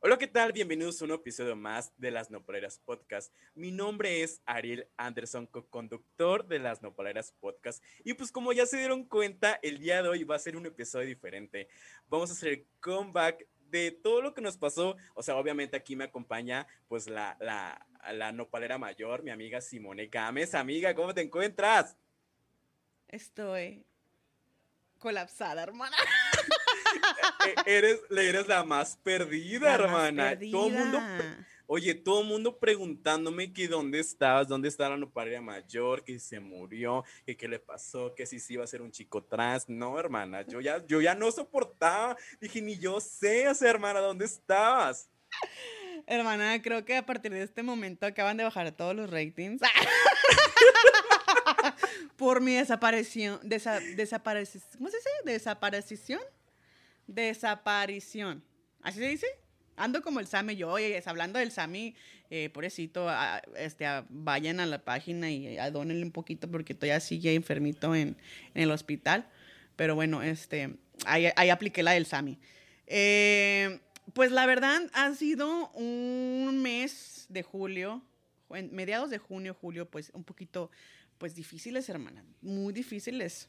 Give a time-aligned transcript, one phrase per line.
[0.00, 0.52] Hola, ¿qué tal?
[0.52, 3.34] Bienvenidos a un episodio más de Las Nopaleras Podcast.
[3.56, 7.82] Mi nombre es Ariel Anderson, co-conductor de Las Nopaleras Podcast.
[8.04, 10.66] Y pues como ya se dieron cuenta, el día de hoy va a ser un
[10.66, 11.68] episodio diferente.
[12.06, 14.96] Vamos a hacer el comeback de todo lo que nos pasó.
[15.14, 20.06] O sea, obviamente aquí me acompaña pues la, la, la nopalera mayor, mi amiga Simone
[20.06, 20.54] Gámez.
[20.54, 21.96] Amiga, ¿cómo te encuentras?
[23.08, 23.84] Estoy
[25.00, 25.96] colapsada, hermana.
[27.66, 30.38] E- eres, eres la más perdida, La más hermana.
[30.50, 31.46] Todo mundo, perdida.
[31.66, 36.40] oye, todo el mundo preguntándome que dónde estabas, dónde está la nopalera mayor, que se
[36.40, 39.68] murió, que qué le pasó, que si se iba a ser un chico trans.
[39.68, 42.16] No, hermana, yo ya, yo ya no soportaba.
[42.40, 45.08] Dije, ni yo sé, o sea, hermana, ¿dónde estabas?
[46.06, 49.60] Hermana, creo que a partir de este momento acaban de bajar todos los ratings.
[52.16, 53.38] Por mi desaparición.
[53.42, 55.08] Desa, desapareci- ¿Cómo se dice?
[55.24, 56.20] Desaparición.
[57.08, 58.44] Desaparición.
[58.82, 59.26] ¿Así se dice?
[59.76, 61.94] Ando como el Sami yo, oye, hablando del Sami,
[62.30, 63.08] eh, pobrecito,
[63.56, 68.16] este, vayan a la página y adónenle un poquito porque todavía sigue enfermito en,
[68.54, 69.28] el hospital.
[69.76, 72.38] Pero bueno, este, ahí, ahí apliqué la del Sami.
[72.86, 73.80] Eh,
[74.12, 78.02] pues la verdad ha sido un mes de julio,
[78.50, 80.70] en mediados de junio, julio, pues un poquito,
[81.18, 83.48] pues difíciles, hermana, muy difíciles.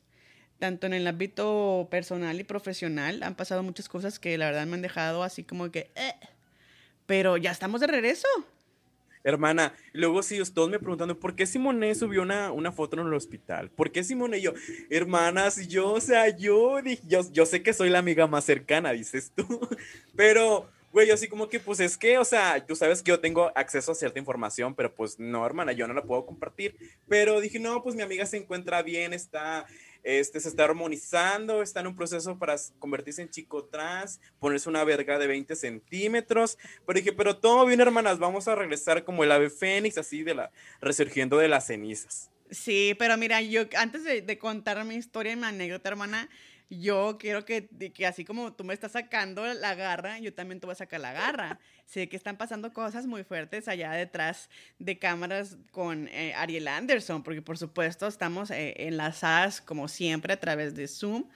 [0.60, 4.76] Tanto en el ámbito personal y profesional han pasado muchas cosas que la verdad me
[4.76, 6.14] han dejado así como que, eh,
[7.06, 8.28] pero ya estamos de regreso.
[9.24, 13.14] Hermana, luego sí, todos me preguntando, ¿por qué Simone subió una, una foto en el
[13.14, 13.70] hospital?
[13.70, 14.38] ¿Por qué Simone?
[14.38, 14.54] Y yo,
[14.90, 19.34] hermanas, yo, o sea, yo, yo, yo sé que soy la amiga más cercana, dices
[19.36, 19.46] tú,
[20.16, 23.20] pero, güey, yo así como que, pues es que, o sea, tú sabes que yo
[23.20, 26.76] tengo acceso a cierta información, pero pues no, hermana, yo no la puedo compartir.
[27.10, 29.66] Pero dije, no, pues mi amiga se encuentra bien, está,
[30.04, 34.84] este, se está armonizando, está en un proceso para convertirse en chico trans, ponerse una
[34.84, 36.58] verga de 20 centímetros.
[36.86, 40.36] Pero dije, pero todo bien, hermanas, vamos a regresar como el ave fénix, así de
[40.36, 40.52] la,
[40.82, 42.32] resurgiendo de las cenizas.
[42.52, 46.30] Sí, pero mira, yo antes de, contar mi historia y mi anécdota, hermana,
[46.70, 50.66] yo quiero que, que así como tú me estás sacando la garra, yo también te
[50.66, 51.60] voy a sacar la garra.
[51.90, 57.24] Sé que están pasando cosas muy fuertes allá detrás de cámaras con eh, Ariel Anderson,
[57.24, 61.28] porque por supuesto estamos eh, enlazadas como siempre a través de Zoom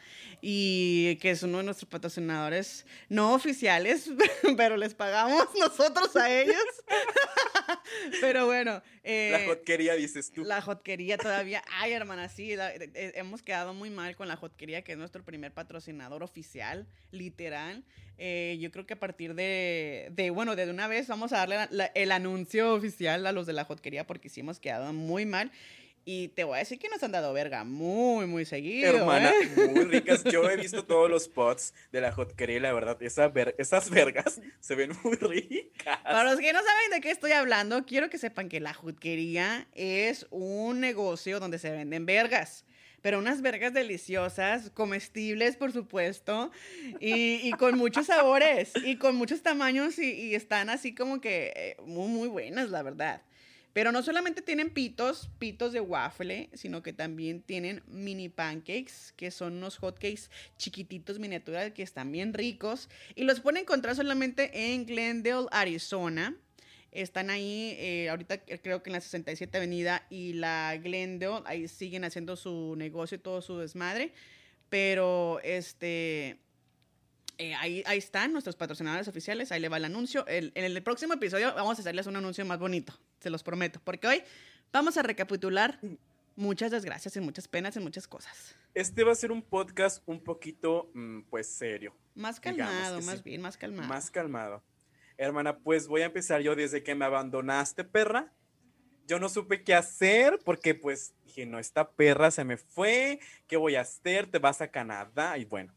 [0.41, 4.11] y que es uno de nuestros patrocinadores no oficiales,
[4.55, 6.55] pero les pagamos nosotros a ellos.
[8.21, 8.83] pero bueno.
[9.03, 10.43] eh, la jotquería, dices tú.
[10.43, 11.63] la hotquería todavía.
[11.79, 14.97] Ay, hermana, sí, la- eh, eh, hemos quedado muy mal con la hotquería, que es
[14.99, 17.83] nuestro primer patrocinador oficial, literal.
[18.17, 21.55] Eh, yo creo que a partir de, de, bueno, de una vez vamos a darle
[21.55, 25.25] la- la- el anuncio oficial a los de la hotquería porque sí hemos quedado muy
[25.25, 25.51] mal.
[26.05, 28.93] Y te voy a decir que nos han dado verga muy, muy seguido.
[28.97, 29.67] Hermana, ¿eh?
[29.73, 30.21] muy ricas.
[30.25, 33.89] Yo he visto todos los pots de la hotquería y la verdad, esa ver- esas
[33.89, 35.99] vergas se ven muy ricas.
[36.03, 39.65] Para los que no saben de qué estoy hablando, quiero que sepan que la jutquería
[39.73, 42.65] es un negocio donde se venden vergas.
[43.03, 46.51] Pero unas vergas deliciosas, comestibles, por supuesto,
[46.99, 51.77] y, con muchos sabores, y con muchos tamaños, y, y están así como que eh,
[51.85, 53.21] muy, muy buenas, la verdad.
[53.73, 59.31] Pero no solamente tienen pitos, pitos de waffle, sino que también tienen mini pancakes, que
[59.31, 62.87] son unos hotcakes chiquititos, miniaturas, que están bien ricos.
[63.15, 66.35] Y los pueden encontrar solamente en Glendale, Arizona.
[66.93, 72.03] Están ahí, eh, ahorita creo que en la 67 Avenida y la Glendale, ahí siguen
[72.03, 74.13] haciendo su negocio y todo su desmadre.
[74.69, 76.39] Pero este,
[77.37, 80.25] eh, ahí, ahí están nuestros patrocinadores oficiales, ahí le va el anuncio.
[80.27, 83.79] El- en el próximo episodio vamos a hacerles un anuncio más bonito, se los prometo,
[83.83, 84.23] porque hoy
[84.71, 85.79] vamos a recapitular
[86.35, 88.55] muchas desgracias y muchas penas y muchas cosas.
[88.73, 91.95] Este va a ser un podcast un poquito, mm, pues, serio.
[92.15, 93.21] Más calmado, más sí.
[93.25, 93.87] bien, más calmado.
[93.87, 94.63] Más calmado.
[95.17, 98.33] Hermana, pues voy a empezar yo desde que me abandonaste, perra.
[99.05, 103.57] Yo no supe qué hacer porque pues dije, no, esta perra se me fue, ¿qué
[103.57, 104.27] voy a hacer?
[104.27, 105.73] Te vas a Canadá y bueno.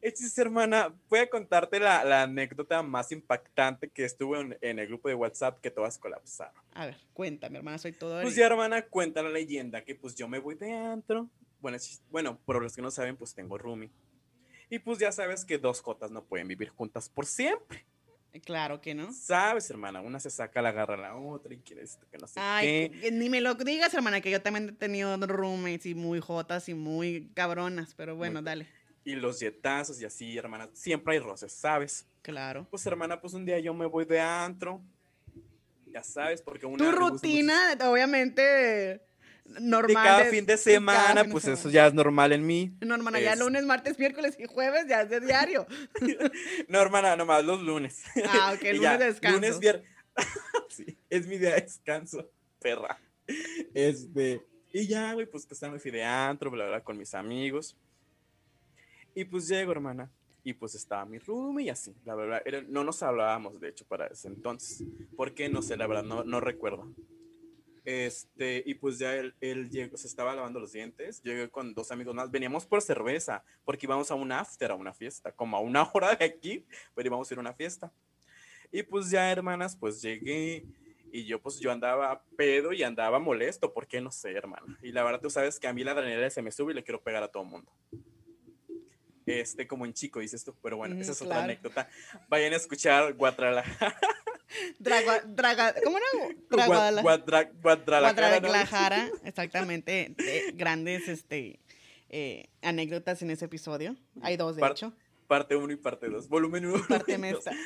[0.00, 4.86] Hechis, hermana, voy a contarte la, la anécdota más impactante que estuvo en, en el
[4.86, 6.62] grupo de WhatsApp que todas colapsaron.
[6.74, 10.28] A ver, cuéntame, hermana, soy todo Pues ya, hermana, cuenta la leyenda que pues yo
[10.28, 11.30] me voy de antro.
[11.60, 11.78] Bueno,
[12.10, 13.90] bueno, por los que no saben, pues tengo roomie.
[14.68, 17.86] Y pues ya sabes que dos cotas no pueden vivir juntas por siempre.
[18.44, 19.12] Claro que no.
[19.12, 22.26] Sabes, hermana, una se saca la garra a la otra y quiere esto, que no
[22.26, 23.10] sé Ay, qué.
[23.12, 26.74] ni me lo digas, hermana, que yo también he tenido roommates y muy jotas y
[26.74, 28.66] muy cabronas, pero bueno, Muy- dale.
[29.04, 30.68] Y los yetazos y así, hermana.
[30.72, 32.06] Siempre hay roces, ¿sabes?
[32.22, 32.66] Claro.
[32.70, 34.80] Pues, hermana, pues un día yo me voy de antro.
[35.86, 36.78] Ya sabes, porque una.
[36.84, 39.00] Tu rutina, obviamente,
[39.44, 39.88] normal.
[39.88, 42.76] de cada fin de semana, fin de pues eso ya es normal en mí.
[42.80, 45.66] No, hermana, ya es- lunes, martes, miércoles y jueves ya es de diario.
[46.68, 48.02] No, hermana, nomás los lunes.
[48.28, 49.36] Ah, ok, lunes ya, de descanso.
[49.38, 49.88] Lunes, viernes.
[50.68, 52.30] sí, es mi día de descanso,
[52.60, 52.98] perra.
[53.74, 54.42] Este,
[54.72, 57.76] y ya, güey, pues que fui de antro, bla, bla, con mis amigos.
[59.14, 60.10] Y pues llego, hermana.
[60.42, 62.42] Y pues estaba mi roomie y así, la verdad.
[62.44, 64.84] era- no nos hablábamos, de hecho, para ese entonces.
[65.16, 65.48] ¿Por qué?
[65.48, 66.92] No sé, la verdad, no, no recuerdo.
[67.84, 71.22] Este, y pues ya él, él llegó, se estaba lavando los dientes.
[71.22, 72.30] Llegué con dos amigos más.
[72.30, 76.14] Veníamos por cerveza, porque íbamos a un after, a una fiesta, como a una hora
[76.14, 76.64] de aquí,
[76.94, 77.92] pero íbamos a ir a una fiesta.
[78.72, 80.64] Y pues ya, hermanas, pues llegué
[81.12, 84.00] y yo pues yo andaba pedo y andaba molesto, ¿por qué?
[84.00, 84.76] No sé, hermana.
[84.82, 86.82] Y la verdad tú sabes que a mí la adrenalina se me sube y le
[86.82, 87.70] quiero pegar a todo mundo.
[89.24, 91.88] Este, como en chico, dices tú, pero bueno, Mm, esa es otra anécdota.
[92.28, 93.62] Vayan a escuchar Guatrala.
[94.78, 96.06] Dragua- draga- ¿Cómo era?
[96.50, 97.50] Guadalajara.
[97.62, 100.14] Guadalajara, exactamente.
[100.18, 101.60] eh, grandes este,
[102.10, 103.96] eh, anécdotas en ese episodio.
[104.22, 104.92] Hay dos, de Par- hecho.
[105.26, 106.28] Parte 1 y parte 2.
[106.28, 106.86] Volumen 1.
[106.88, 107.50] Parte mesta.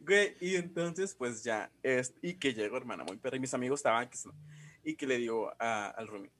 [0.00, 3.80] Güey, y entonces, pues ya, es, y que llego, hermana, muy perra, y mis amigos
[3.80, 4.08] estaban,
[4.82, 6.30] y que le digo a- al roomie,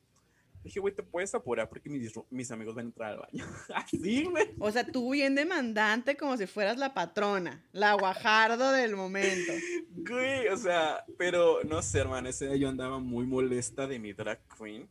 [0.65, 1.69] dije, güey, ¿te puedes apurar?
[1.69, 3.47] Porque mis, mis amigos van a entrar al baño.
[3.75, 4.51] Así, güey.
[4.59, 9.53] O sea, tú bien demandante como si fueras la patrona, la guajardo del momento.
[9.97, 14.13] Güey, o sea, pero no sé, hermana, ese día yo andaba muy molesta de mi
[14.13, 14.89] drag queen.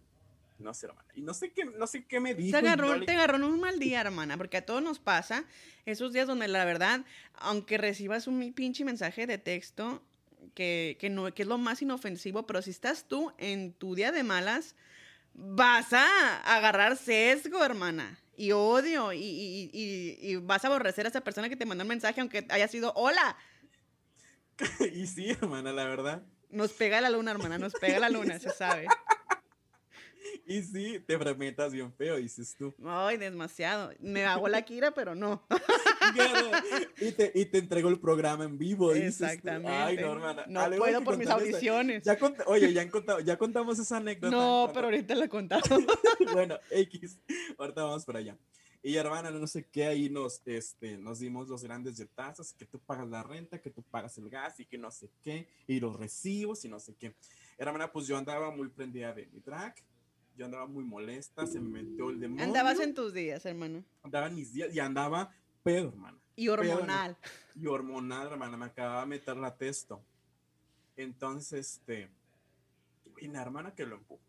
[0.58, 1.08] No sé, hermana.
[1.16, 2.52] Y no sé qué, no sé qué me dijo.
[2.52, 5.00] Te agarró, no le- te agarró en un mal día, hermana, porque a todos nos
[5.00, 5.46] pasa
[5.86, 7.06] esos días donde la verdad,
[7.36, 10.04] aunque recibas un pinche mensaje de texto
[10.56, 14.12] que, que, no, que es lo más inofensivo, pero si estás tú en tu día
[14.12, 14.76] de malas,
[15.34, 21.10] vas a agarrar sesgo, hermana, y odio, y, y- y- y vas a aborrecer a
[21.10, 23.38] esa persona que te mandó un mensaje, aunque haya sido hola.
[24.94, 26.24] y sí, hermana, la verdad.
[26.50, 28.88] Nos pega la luna, hermana, nos pega la luna, se sabe.
[30.46, 32.74] Y sí, te fremetas bien feo, dices tú.
[32.86, 33.92] Ay, demasiado.
[34.00, 35.46] Me hago la Kira, pero no.
[37.02, 38.94] Y, te, y te entrego el programa en vivo.
[38.94, 39.70] Exactamente.
[39.72, 40.46] Ay, no, hermana.
[40.48, 42.04] No algo puedo por mis esa- audiciones.
[42.04, 44.36] Ya cont- Oye, ya, han contado- ya contamos esa anécdota.
[44.36, 45.68] No, pero ahorita la contamos.
[46.34, 47.20] bueno, X.
[47.58, 48.38] Ahorita vamos para allá.
[48.82, 52.80] Y hermana, no sé qué, ahí nos, este, nos dimos los grandes yetazos, que tú
[52.80, 55.98] pagas la renta, que tú pagas el gas y que no sé qué, y los
[56.00, 57.14] recibos y no sé qué.
[57.58, 59.76] Hermana, pues yo andaba muy prendida de mi drag,
[60.38, 62.46] yo andaba muy molesta, se me metió el demonio.
[62.46, 63.84] Andabas en tus días, hermano.
[64.02, 65.36] Andaba en mis días y andaba
[65.74, 66.18] pedo, hermana.
[66.36, 67.18] Y hormonal.
[67.56, 70.02] Y hormonal, hermana, me acababa de meter la testo.
[70.96, 72.10] Entonces, este,
[73.20, 74.22] y la hermana que lo empujó.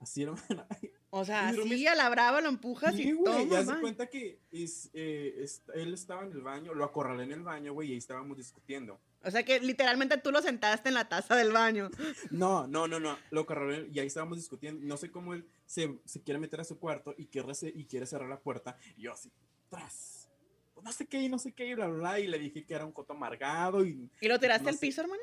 [0.00, 0.66] Así, hermana.
[1.10, 4.88] O sea, así a la brava lo empujas Sí, y ya se cuenta que es,
[4.94, 7.98] eh, es- él estaba en el baño, lo acorralé en el baño, güey, y ahí
[7.98, 9.00] estábamos discutiendo.
[9.22, 11.90] O sea que literalmente tú lo sentaste en la taza del baño.
[12.30, 14.80] No, no, no, no, lo acorralé y ahí estábamos discutiendo.
[14.86, 18.06] No sé cómo él se, se quiere meter a su cuarto y quiere, y quiere
[18.06, 18.76] cerrar la puerta.
[18.96, 19.30] Y yo así,
[19.70, 20.28] tras.
[20.74, 22.20] Pues no sé qué, y no sé qué, y bla, bla, bla.
[22.20, 24.80] Y le dije que era un coto amargado y ¿Y lo tiraste No al sé.
[24.80, 25.22] piso, hermana?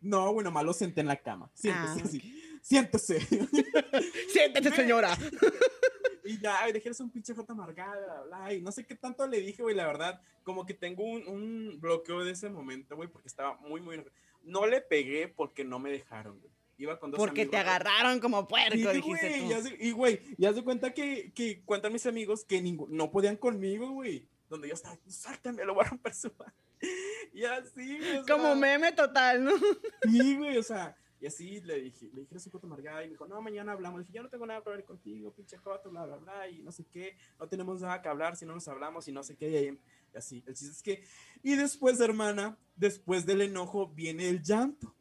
[0.00, 1.50] No, bueno, más lo senté en la cama.
[1.54, 2.40] Siéntese Ah, así.
[2.62, 3.20] Siéntese.
[4.32, 5.16] Siéntese, señora.
[6.24, 9.26] y ya, ay, dejé un pinche jota amargada, bla, bla, Y no sé qué tanto
[9.26, 10.20] le dije, güey, la verdad.
[10.42, 14.04] Como que tengo un, un bloqueo de ese momento, güey, porque estaba muy, muy.
[14.42, 16.52] No le pegué porque no me dejaron, güey.
[16.76, 17.86] Iba con dos Porque te amigos, güey.
[17.86, 19.48] agarraron como puerco, Sí, dijiste güey, tú.
[19.50, 23.10] ya se- y güey, ya se cuenta que, que cuentan mis amigos que ningú- no
[23.10, 24.28] podían conmigo, güey.
[24.48, 26.52] Donde yo estaba, suéltame, lo voy a romper su madre".
[27.32, 29.52] Y así, güey, o Como sea, meme total, ¿no?
[30.02, 33.06] Sí, güey, o sea, y así le dije, le dije a su coto amargada y
[33.06, 33.98] me dijo, no, mañana hablamos.
[34.00, 36.60] Le dije, yo no tengo nada que hablar contigo, pinche coto, bla, bla, bla, y
[36.62, 39.34] no sé qué, no tenemos nada que hablar si no nos hablamos y no sé
[39.36, 39.78] qué, y, ahí-
[40.12, 40.42] y así.
[40.46, 41.04] El chiste es que,
[41.42, 44.94] y después, hermana, después del enojo viene el llanto.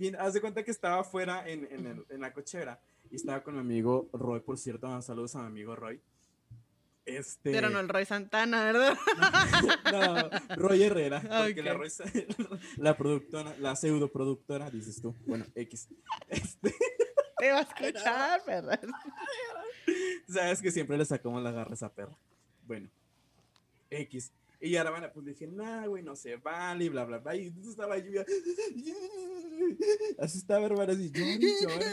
[0.00, 2.80] Bien, haz de cuenta que estaba afuera en, en, el- en la cochera
[3.10, 6.00] y estaba con mi amigo Roy, por cierto, saludos a mi amigo Roy.
[7.04, 8.96] Este, Pero no el Roy Santana, ¿verdad?
[9.92, 11.78] no, Roy Herrera, porque la, Ok.
[11.80, 15.14] Roy- la productora, la pseudo productora, dices tú.
[15.26, 15.88] Bueno, X.
[16.28, 16.74] Este,
[17.38, 18.80] Te va a escuchar, perra.
[20.30, 22.16] sabes que siempre le sacamos la garra a esa perra.
[22.66, 22.88] Bueno,
[23.90, 24.32] X.
[24.60, 27.34] Y ahora, bueno, pues dije, nah, güey, no se vale, y bla, bla, bla.
[27.34, 28.26] Y entonces estaba yo, ya-
[30.18, 31.86] así estaba, hermano, así, llore, llore.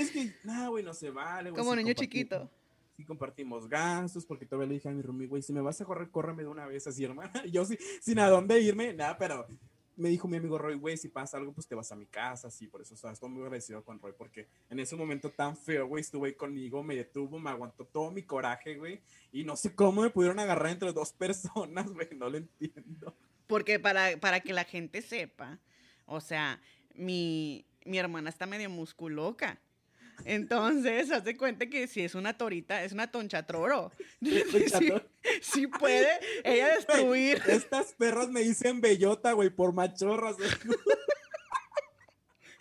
[0.00, 1.58] Es que, nah, güey, no se vale, güey.
[1.58, 2.50] Como si niño chiquito.
[2.96, 5.84] Si compartimos gastos, porque todavía le dije a mi roomie, güey, si me vas a
[5.86, 7.32] correr, córreme de una vez así, hermana.
[7.46, 9.46] Y yo sí, sin a dónde irme, nada, pero
[9.96, 12.48] me dijo mi amigo Roy, güey, si pasa algo, pues te vas a mi casa,
[12.48, 15.56] así, por eso, o sea, estoy muy agradecido con Roy, porque en ese momento tan
[15.56, 19.00] feo, güey, estuvo ahí conmigo, me detuvo, me aguantó todo mi coraje, güey,
[19.32, 23.14] y no sé cómo me pudieron agarrar entre dos personas, güey, no lo entiendo.
[23.46, 25.58] Porque para, para que la gente sepa,
[26.06, 26.60] o sea,
[26.94, 29.60] mi, mi hermana está medio musculoca.
[30.24, 33.90] Entonces, haz de cuenta que si es una torita, es una tonchatroro.
[34.20, 34.92] Sí,
[35.40, 36.08] sí puede
[36.44, 37.42] ella destruir.
[37.46, 40.36] Estas perras me dicen bellota, güey, por machorras.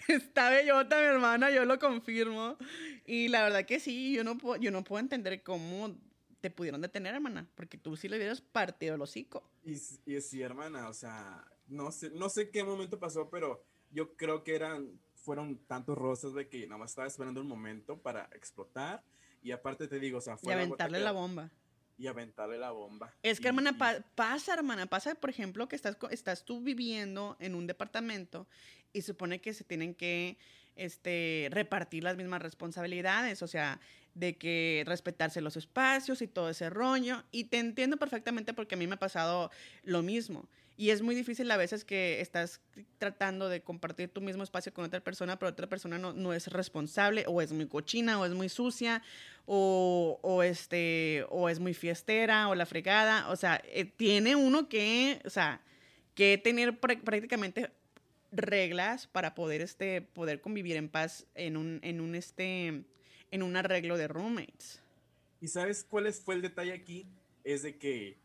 [0.08, 2.58] Está bellota mi hermana, yo lo confirmo.
[3.06, 5.96] Y la verdad que sí, yo no puedo, yo no puedo entender cómo
[6.42, 9.44] te pudieron detener, hermana, porque tú sí le hubieras partido el hocico.
[9.64, 9.74] Y,
[10.06, 14.44] y sí, hermana, o sea, no sé, no sé qué momento pasó, pero yo creo
[14.44, 19.04] que eran, fueron tantos rosas de que nada más estaba esperando un momento para explotar.
[19.42, 20.54] Y aparte te digo, o sea, fue.
[20.54, 21.50] Y aventarle la bomba.
[21.98, 23.14] Y aventarle la bomba.
[23.22, 23.78] Es que, hermana,
[24.16, 28.48] pasa, hermana, pasa, por ejemplo, que estás, estás tú viviendo en un departamento
[28.94, 30.38] y supone que se tienen que
[30.76, 33.80] este, repartir las mismas responsabilidades, o sea,
[34.16, 37.24] de que respetarse los espacios y todo ese rollo.
[37.32, 39.52] Y te entiendo perfectamente porque a mí me ha pasado
[39.84, 40.50] lo mismo.
[40.82, 42.60] Y es muy difícil a veces que estás
[42.98, 46.48] tratando de compartir tu mismo espacio con otra persona, pero otra persona no, no es
[46.48, 49.04] responsable, o es muy cochina, o es muy sucia,
[49.46, 53.30] o, o, este, o es muy fiestera, o la fregada.
[53.30, 55.62] O sea, eh, tiene uno que, o sea,
[56.16, 57.70] que tener prácticamente
[58.32, 62.86] reglas para poder, este, poder convivir en paz en un, en un, este,
[63.30, 64.82] en un arreglo de roommates.
[65.42, 67.06] ¿Y sabes cuál fue el detalle aquí?
[67.44, 68.18] Es de que,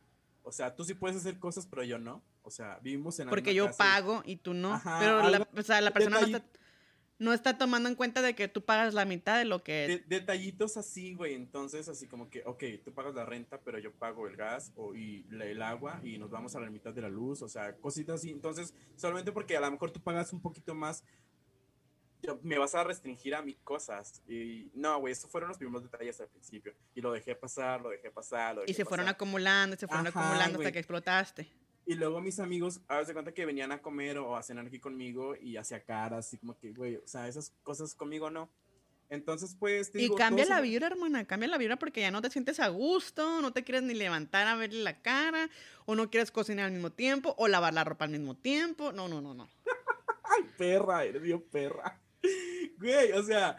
[0.43, 2.25] o sea, tú sí puedes hacer cosas, pero yo no.
[2.47, 4.81] O sea, vivimos en la Porque yo pago y tú no.
[5.01, 6.45] pero la, o sea, la persona no está,
[7.19, 10.05] no está, tomando en cuenta de que tú pagas la mitad de lo que...
[10.07, 11.35] detallitos así, güey.
[11.35, 14.95] Entonces, así como que, ok, tú pagas la renta, pero yo pago el gas o,
[14.95, 17.43] y el agua y nos vamos a la mitad de la luz.
[17.43, 18.31] O sea, cositas así.
[18.31, 21.03] Entonces, solamente porque a lo mejor tú pagas un poquito más,
[22.43, 24.23] me vas a restringir a mis cosas.
[24.29, 26.75] Y no, güey, esos fueron los primeros detalles al principio.
[26.95, 30.07] Y lo dejé pasar, lo dejé pasar, lo dejé Y se fueron acumulando, se fueron
[30.07, 31.66] acumulando hasta que explotaste.
[31.87, 34.81] Y luego mis amigos, a veces cuenta que venían a comer o a cenar aquí
[34.81, 38.51] conmigo y hacía caras, así como que, güey, o sea, esas cosas conmigo no.
[39.09, 39.93] Entonces, pues.
[39.95, 43.41] y cambia la vibra, hermana, cambia la vibra porque ya no te sientes a gusto,
[43.41, 45.49] no te quieres ni levantar a verle la cara,
[45.85, 48.91] o no quieres cocinar al mismo tiempo, o lavar la ropa al mismo tiempo.
[48.91, 49.49] No, no, no, no.
[50.25, 52.01] Ay, perra, eres bien perra.
[52.79, 53.57] Güey, o sea,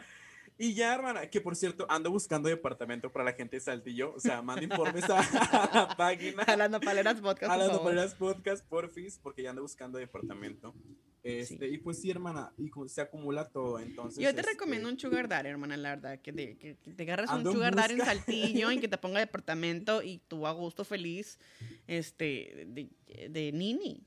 [0.58, 4.12] y ya, hermana, que por cierto, ando buscando departamento para la gente de Saltillo.
[4.14, 5.20] O sea, manda informes a,
[5.72, 6.42] la página.
[6.42, 7.52] A las Nopaleras Podcast.
[7.52, 10.74] A las Nopaleras Podcast, porfis, porque ya ando buscando departamento.
[11.22, 13.78] Este, Y pues sí, hermana, y se acumula todo.
[13.78, 16.20] Entonces, Yo te este recomiendo un sugar daddy, hermana, la verdad.
[16.20, 20.02] Que te, que, te agarres un sugar daddy en Saltillo y que te ponga departamento
[20.02, 21.38] y tú a gusto feliz
[21.86, 24.04] este, de, de nini.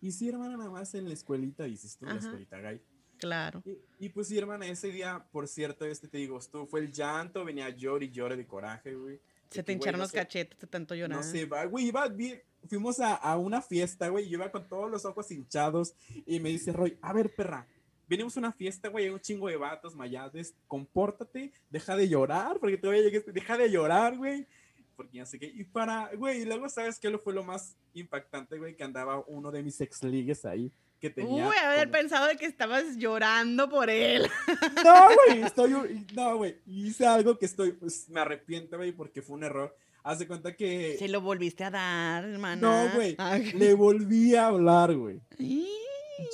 [0.00, 2.80] Y sí, hermana, nada más en la escuelita, dices tú, en la escuelita gay.
[3.20, 3.62] Claro.
[3.98, 7.44] Y, pues sí, hermana, ese día, por cierto, este te digo, estuvo, fue el llanto,
[7.44, 9.20] venía llor y llore de coraje, güey.
[9.50, 11.18] Se te hincharon los cachetes de tanto llorar.
[11.18, 12.40] No sé, güey, iba bien.
[12.68, 15.94] Fuimos a, a una fiesta, güey, yo iba con todos los ojos hinchados
[16.26, 17.66] y me dice Roy, a ver, perra,
[18.10, 22.58] venimos a una fiesta, güey, hay un chingo de vatos mayades, compórtate, deja de llorar,
[22.58, 24.48] porque todavía llegué, deja de llorar, güey,
[24.96, 27.16] porque ya sé qué, y para, güey, y luego, ¿sabes qué?
[27.18, 31.48] Fue lo más impactante, güey, que andaba uno de mis ex ligues ahí, que tenía.
[31.48, 34.28] Uy, haber pensado de que estabas llorando por él.
[34.84, 36.06] No, güey, estoy.
[36.14, 37.72] No, güey, hice algo que estoy.
[37.72, 39.76] Pues me arrepiento, güey, porque fue un error.
[40.02, 40.96] Haz de cuenta que.
[40.98, 42.60] Se lo volviste a dar, hermana.
[42.60, 43.14] No, güey.
[43.18, 45.20] Ah, le volví a hablar, güey.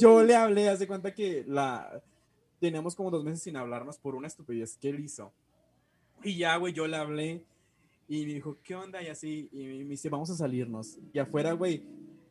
[0.00, 2.02] Yo le hablé, haz de cuenta que la.
[2.60, 5.32] Tenemos como dos meses sin hablarnos por una estupidez que él hizo.
[6.22, 7.44] Y ya, güey, yo le hablé.
[8.08, 9.02] Y me dijo, ¿qué onda?
[9.02, 10.96] Y así, y me dice, vamos a salirnos.
[11.12, 11.82] Y afuera, güey,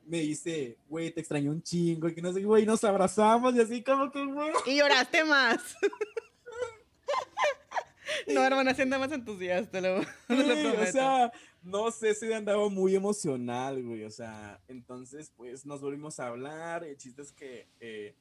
[0.05, 3.62] me dice, güey, te extraño un chingo, y que no sé, güey, nos abrazamos y
[3.62, 4.51] así como que, güey.
[4.65, 5.75] Y lloraste más.
[8.27, 11.31] no, hermana, siendo más entusiasta, lo, lo O sea,
[11.63, 16.83] no sé si andaba muy emocional, güey, o sea, entonces, pues, nos volvimos a hablar,
[16.83, 17.67] el chiste es que...
[17.79, 18.15] Eh,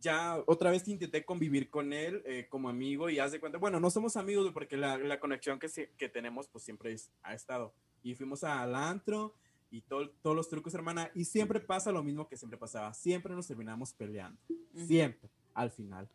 [0.00, 3.80] ya otra vez intenté convivir con él eh, como amigo y haz de cuenta, bueno,
[3.80, 7.74] no somos amigos porque la, la conexión que, que tenemos pues siempre ha estado.
[8.04, 9.34] Y fuimos al antro
[9.70, 11.10] y todos los trucos, hermana.
[11.14, 12.94] Y siempre pasa lo mismo que siempre pasaba.
[12.94, 14.40] Siempre nos terminamos peleando.
[14.74, 16.08] Siempre, al final.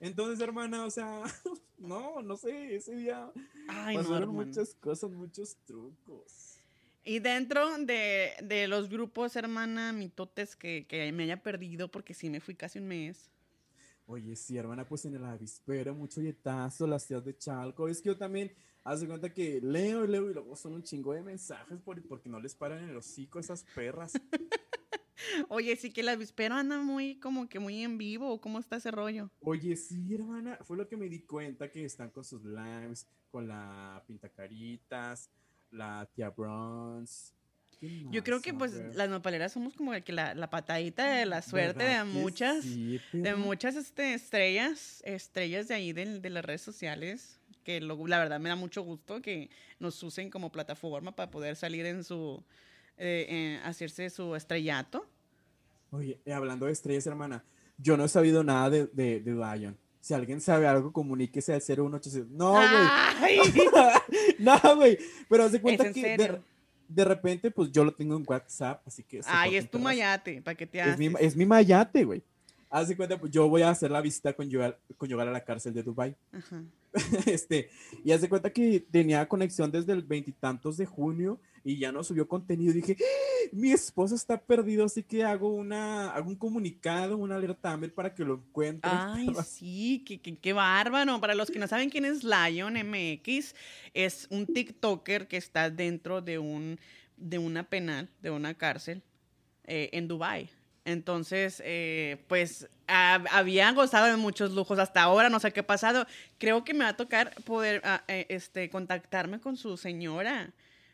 [0.00, 1.22] Entonces, hermana, o sea,
[1.78, 3.30] no, no sé, ese día
[3.66, 6.58] pasaron muchas cosas, muchos trucos.
[7.04, 12.30] Y dentro de, de, los grupos, hermana, mitotes que, que me haya perdido, porque sí
[12.30, 13.30] me fui casi un mes.
[14.06, 17.88] Oye, sí, hermana, pues en el avispero, mucho yetazo, las tías de Chalco.
[17.88, 18.52] Es que yo también,
[18.84, 22.28] haz de cuenta que leo y leo y luego son un chingo de mensajes porque
[22.28, 24.12] no les paran en el hocico esas perras.
[25.48, 28.90] Oye, sí que el avispero anda muy, como que muy en vivo, ¿cómo está ese
[28.90, 29.30] rollo?
[29.40, 33.46] Oye, sí, hermana, fue lo que me di cuenta que están con sus lives, con
[33.48, 35.30] la pintacaritas,
[35.70, 37.34] la tía Bronze.
[38.10, 41.82] Yo creo que pues las nopaleras somos como que la, la patadita de la suerte
[41.82, 47.80] de muchas, de muchas este, estrellas, estrellas de ahí de, de las redes sociales, que
[47.80, 51.84] lo, la verdad me da mucho gusto que nos usen como plataforma para poder salir
[51.86, 52.44] en su,
[52.98, 55.04] eh, hacerse su estrellato.
[55.90, 57.44] Oye, hablando de estrellas, hermana,
[57.78, 59.74] yo no he sabido nada de, de, de.
[60.00, 62.30] Si alguien sabe algo, comuníquese al 01800.
[62.30, 63.38] No, güey.
[64.38, 64.98] no, güey.
[65.28, 66.40] Pero hace cuenta que de,
[66.94, 69.20] de, repente, pues yo lo tengo en WhatsApp, así que.
[69.26, 70.94] Ay, es tu mayate, ¿para qué te haces?
[70.94, 72.22] Es mi, es mi mayate, güey.
[72.72, 75.82] Haz cuenta, pues yo voy a hacer la visita conyugal, conyugal a la cárcel de
[75.82, 76.16] Dubai.
[77.26, 77.68] este,
[78.02, 82.02] y haz de cuenta que tenía conexión desde el veintitantos de junio y ya no
[82.02, 82.72] subió contenido.
[82.72, 83.48] Dije, ¡Ah!
[83.52, 88.24] mi esposo está perdido, así que hago una, hago un comunicado, una alerta para que
[88.24, 88.90] lo encuentre.
[88.92, 91.20] Ay, sí, qué, qué, qué, bárbaro.
[91.20, 93.54] Para los que no saben quién es Lion MX,
[93.94, 96.78] es un TikToker que está dentro de un,
[97.16, 99.02] de una penal, de una cárcel
[99.64, 100.50] eh, en Dubai.
[100.84, 106.06] Entonces, eh, pues había gozado de muchos lujos hasta ahora, no sé qué ha pasado.
[106.38, 110.52] Creo que me va a tocar poder ah, eh, este, contactarme con su señora.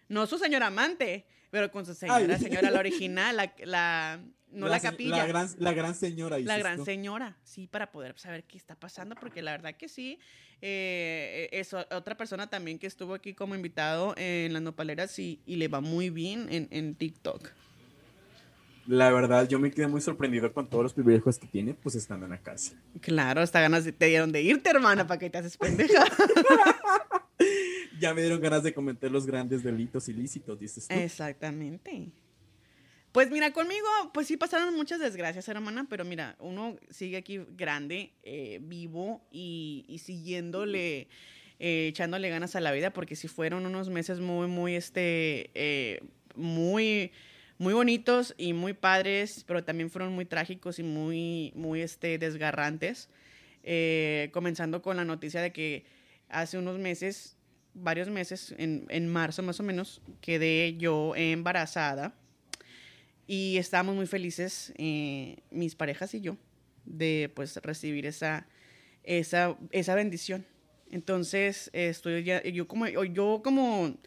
[0.08, 5.18] No su señora amante, pero con su señora, señora, la original, la, no la, capilla.
[5.18, 6.38] La gran, la gran señora.
[6.38, 10.18] La gran señora, sí, para poder saber qué está pasando, porque la verdad que sí.
[10.60, 15.56] Eh, es otra persona también que estuvo aquí como invitado en las nopaleras y, y
[15.56, 17.52] le va muy bien en, en TikTok
[18.88, 22.24] la verdad, yo me quedé muy sorprendido con todos los privilegios que tiene, pues estando
[22.24, 22.72] en la casa.
[23.02, 26.04] Claro, hasta ganas te dieron de irte, hermana, para que te haces pendeja.
[27.99, 30.95] ya me dieron ganas de cometer los grandes delitos ilícitos, dices tú.
[30.95, 32.11] Exactamente.
[33.12, 38.12] Pues mira, conmigo, pues sí pasaron muchas desgracias, hermana, pero mira, uno sigue aquí grande,
[38.23, 41.09] eh, vivo y, siguiéndole,
[41.59, 46.00] eh, echándole ganas a la vida, porque sí fueron unos meses muy, muy, este, eh,
[46.35, 47.11] muy
[47.61, 53.09] muy bonitos y muy padres, pero también fueron muy trágicos y muy, muy este, desgarrantes.
[54.31, 55.85] Comenzando con la noticia de que
[56.28, 57.38] hace unos meses,
[57.82, 62.14] varios meses, en, en, marzo más o menos, quedé yo embarazada
[63.26, 66.36] y estábamos muy felices, eh, mis parejas y yo,
[66.84, 68.47] de pues recibir esa,
[69.04, 70.47] esa, esa bendición.
[70.91, 73.99] Entonces, estoy ya, yo como, yo como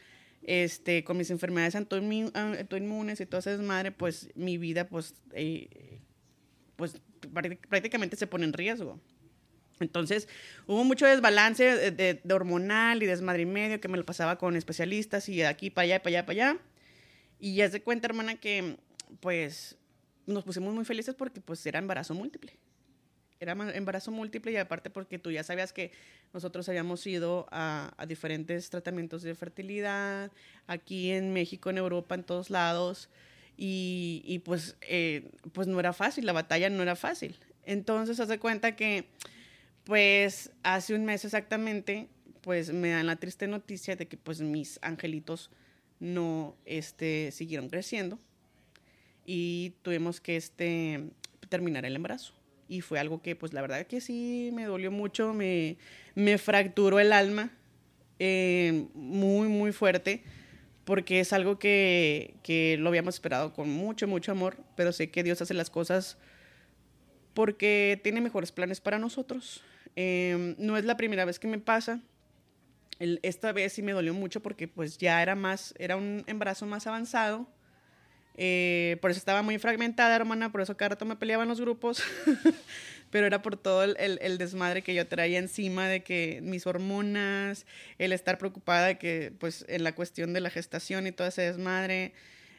[0.44, 6.02] este, con mis enfermedades autoinmunes y toda esa desmadre, pues mi vida, pues, eh,
[6.76, 7.00] pues
[7.70, 9.00] prácticamente se pone en riesgo.
[9.82, 10.28] Entonces,
[10.68, 15.28] hubo mucho desbalance de, hormonal y desmadre y medio que me lo pasaba con especialistas
[15.30, 16.60] y de aquí para allá, para allá, para allá.
[17.40, 18.78] Y ya se cuenta, hermana, que
[19.20, 19.78] pues
[20.26, 22.58] nos pusimos muy felices porque pues era embarazo múltiple
[23.42, 25.92] era embarazo múltiple y aparte porque tú ya sabías que
[26.32, 30.32] nosotros habíamos ido a, diferentes tratamientos de fertilidad,
[30.68, 33.10] aquí en México, en Europa, en todos lados,
[33.58, 37.38] y, pues, eh, pues no era fácil, la batalla no era fácil.
[37.64, 39.08] Entonces, hace cuenta que,
[39.92, 42.08] pues, hace un mes exactamente,
[42.40, 45.52] pues me dan la triste noticia de que pues mis angelitos
[46.00, 48.18] no este, siguieron creciendo
[49.26, 51.10] y tuvimos que este,
[51.50, 52.34] terminar el embarazo
[52.70, 55.76] y fue algo que pues la verdad que sí me dolió mucho, me,
[56.16, 57.52] me fracturó el alma
[58.18, 60.24] eh, muy, muy fuerte,
[60.86, 65.22] porque es algo que, que, lo habíamos esperado con mucho, mucho amor, pero sé que
[65.22, 66.18] Dios hace las cosas
[67.34, 69.66] porque tiene mejores planes para nosotros.
[69.96, 72.02] Eh, no es la primera vez que me pasa.
[73.00, 76.88] esta vez sí me dolió mucho porque pues ya era más, era un embarazo más
[76.88, 77.48] avanzado.
[78.36, 82.02] Eh, por eso estaba muy fragmentada, hermana, por eso cada rato me peleaban los grupos,
[83.12, 87.66] pero era por todo el, el, desmadre que yo traía encima de que mis hormonas,
[87.98, 91.42] el estar preocupada de que, pues, en la cuestión de la gestación y todo ese
[91.42, 92.14] desmadre,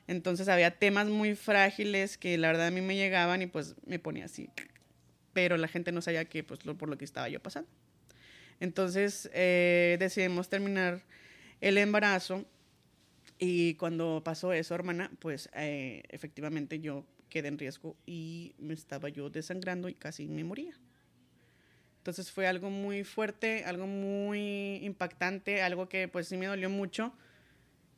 [0.09, 3.99] entonces había temas muy frágiles que la verdad a mí me llegaban y pues me
[3.99, 4.51] ponía así,
[5.33, 7.69] pero la gente no sabía que, pues, lo, por lo que estaba yo pasando.
[8.61, 11.03] Entonces eh, decidimos terminar
[11.61, 12.45] el embarazo
[13.39, 19.09] y cuando pasó eso, hermana, pues eh, efectivamente yo quedé en riesgo y me estaba
[19.09, 20.79] yo desangrando y casi me moría.
[21.99, 27.13] Entonces fue algo muy fuerte, algo muy impactante, algo que pues sí me dolió mucho.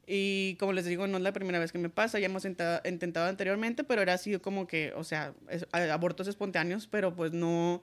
[0.06, 3.28] Y como les digo, no es la primera vez que me pasa, ya hemos intentado,
[3.28, 5.34] anteriormente, pero era así como que, o sea,
[5.72, 7.82] abortos espontáneos, pero pues no,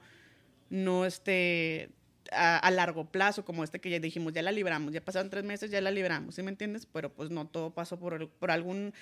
[0.70, 1.90] no este,
[2.30, 5.70] a, largo plazo, como este que ya dijimos, ya la libramos, ya pasaron tres meses,
[5.70, 6.86] ya la libramos, ¿sí me entiendes?
[6.86, 8.92] Pero pues no todo pasó por, por algún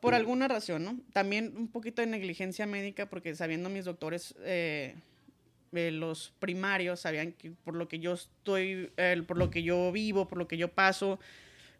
[0.00, 0.98] por alguna razón, ¿no?
[1.12, 4.94] También un poquito de negligencia médica, porque sabiendo mis doctores, eh,
[5.72, 8.90] eh, los primarios, sabían que por lo que yo estoy,
[9.26, 11.20] por lo que yo vivo, por lo que yo paso,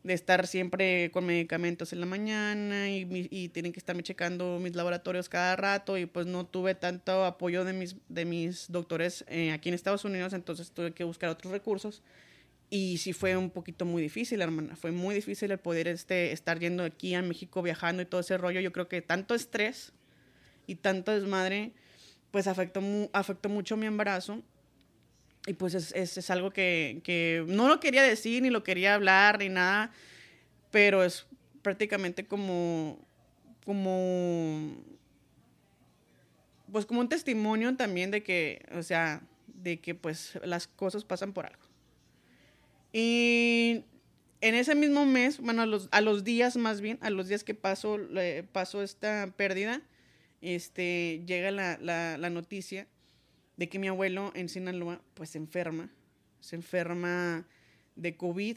[0.03, 5.29] de estar siempre con medicamentos en la mañana y, tienen que estarme checando mis laboratorios
[5.29, 9.69] cada rato y pues no tuve tanto apoyo de mis, de mis doctores eh, aquí
[9.69, 12.03] en Estados Unidos, entonces tuve que buscar otros recursos
[12.71, 16.59] y sí fue un poquito muy difícil, hermana, fue muy difícil el poder este, estar
[16.59, 19.93] yendo aquí a México viajando y todo ese rollo, yo creo que tanto estrés
[20.67, 21.73] y tanto desmadre
[22.31, 22.81] pues afectó,
[23.13, 24.43] afectó mucho mi embarazo
[25.47, 29.39] y pues es, es, algo que, que no lo quería decir, ni lo quería hablar,
[29.39, 29.91] ni nada,
[30.71, 31.27] pero es
[31.63, 32.99] prácticamente como,
[33.65, 34.77] como,
[36.71, 41.33] pues como un testimonio también de que, o sea, de que pues las cosas pasan
[41.33, 41.63] por algo.
[42.93, 43.85] Y
[44.41, 47.45] en ese mismo mes, bueno, a los, a los días más bien, a los días
[47.45, 49.81] que pasó, le- pasó esta pérdida,
[50.43, 52.87] este, llega la, la noticia
[53.61, 55.91] de que mi abuelo en Sinaloa pues se enferma,
[56.41, 57.47] se enferma
[57.95, 58.57] de COVID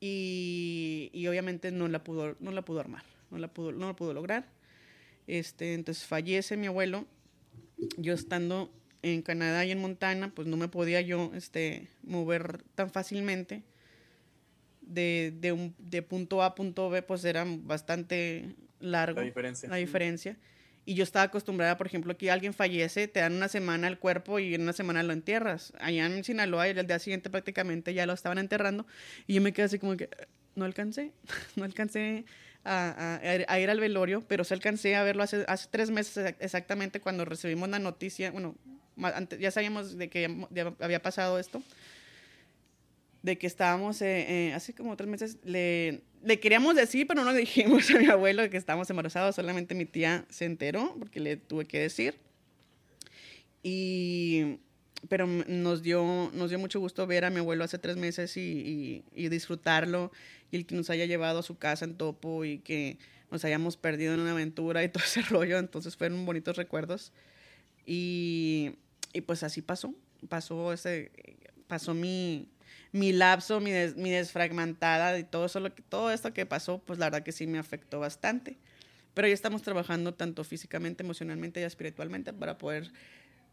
[0.00, 3.96] y, y obviamente no la pudo, no la pudo armar, no la pudo, no la
[3.96, 4.46] pudo lograr.
[5.26, 7.06] Este, entonces fallece mi abuelo,
[7.96, 12.90] yo estando en Canadá y en Montana, pues no me podía yo este, mover tan
[12.90, 13.62] fácilmente.
[14.82, 19.68] De, de, un, de punto A a punto B, pues era bastante largo La diferencia.
[19.70, 20.36] la diferencia.
[20.88, 24.38] Y yo estaba acostumbrada, por ejemplo, que alguien fallece, te dan una semana el cuerpo
[24.38, 25.74] y en una semana lo entierras.
[25.80, 28.86] Allá en Sinaloa, y el día siguiente prácticamente ya lo estaban enterrando.
[29.26, 30.08] Y yo me quedé así como que,
[30.54, 31.12] no alcancé,
[31.56, 32.24] no alcancé
[32.64, 36.16] a, a- a ir al velorio, pero sí alcancé a verlo hace, hace tres meses
[36.16, 38.30] exa- exactamente cuando recibimos la noticia.
[38.30, 38.54] Bueno,
[39.02, 41.62] antes- ya sabíamos de que ya había pasado esto
[43.22, 47.32] de que estábamos, eh, eh, hace como tres meses, le, le queríamos decir, pero no
[47.32, 51.36] le dijimos a mi abuelo que estábamos embarazados, solamente mi tía se enteró porque le
[51.36, 52.14] tuve que decir.
[53.62, 54.58] Y,
[55.08, 58.40] pero nos dio, nos dio mucho gusto ver a mi abuelo hace tres meses y,
[59.14, 60.12] y- y disfrutarlo
[60.50, 62.98] y el que nos haya llevado a su casa en Topo y que
[63.30, 67.12] nos hayamos perdido en una aventura y todo ese rollo, entonces fueron bonitos recuerdos.
[67.86, 68.72] Y,
[69.12, 69.94] y pues así pasó,
[70.28, 71.10] pasó ese,
[71.66, 72.48] pasó mi,
[72.92, 76.78] mi lapso, mi, des- mi desfragmentada y todo eso, lo que, todo esto que pasó,
[76.80, 78.56] pues la verdad que sí me afectó bastante.
[79.14, 82.92] Pero ya estamos trabajando tanto físicamente, emocionalmente y espiritualmente para poder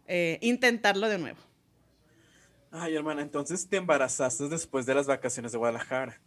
[0.08, 1.40] eh, intentarlo de nuevo.
[2.72, 6.20] Ay, hermana, entonces te embarazaste después de las vacaciones de Guadalajara.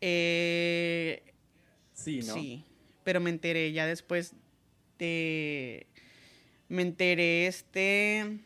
[0.00, 1.22] Eh,
[1.94, 2.34] Sí, ¿no?
[2.34, 2.64] Sí,
[3.04, 4.34] pero me enteré ya después
[4.98, 5.86] de...
[6.68, 8.40] Me enteré este...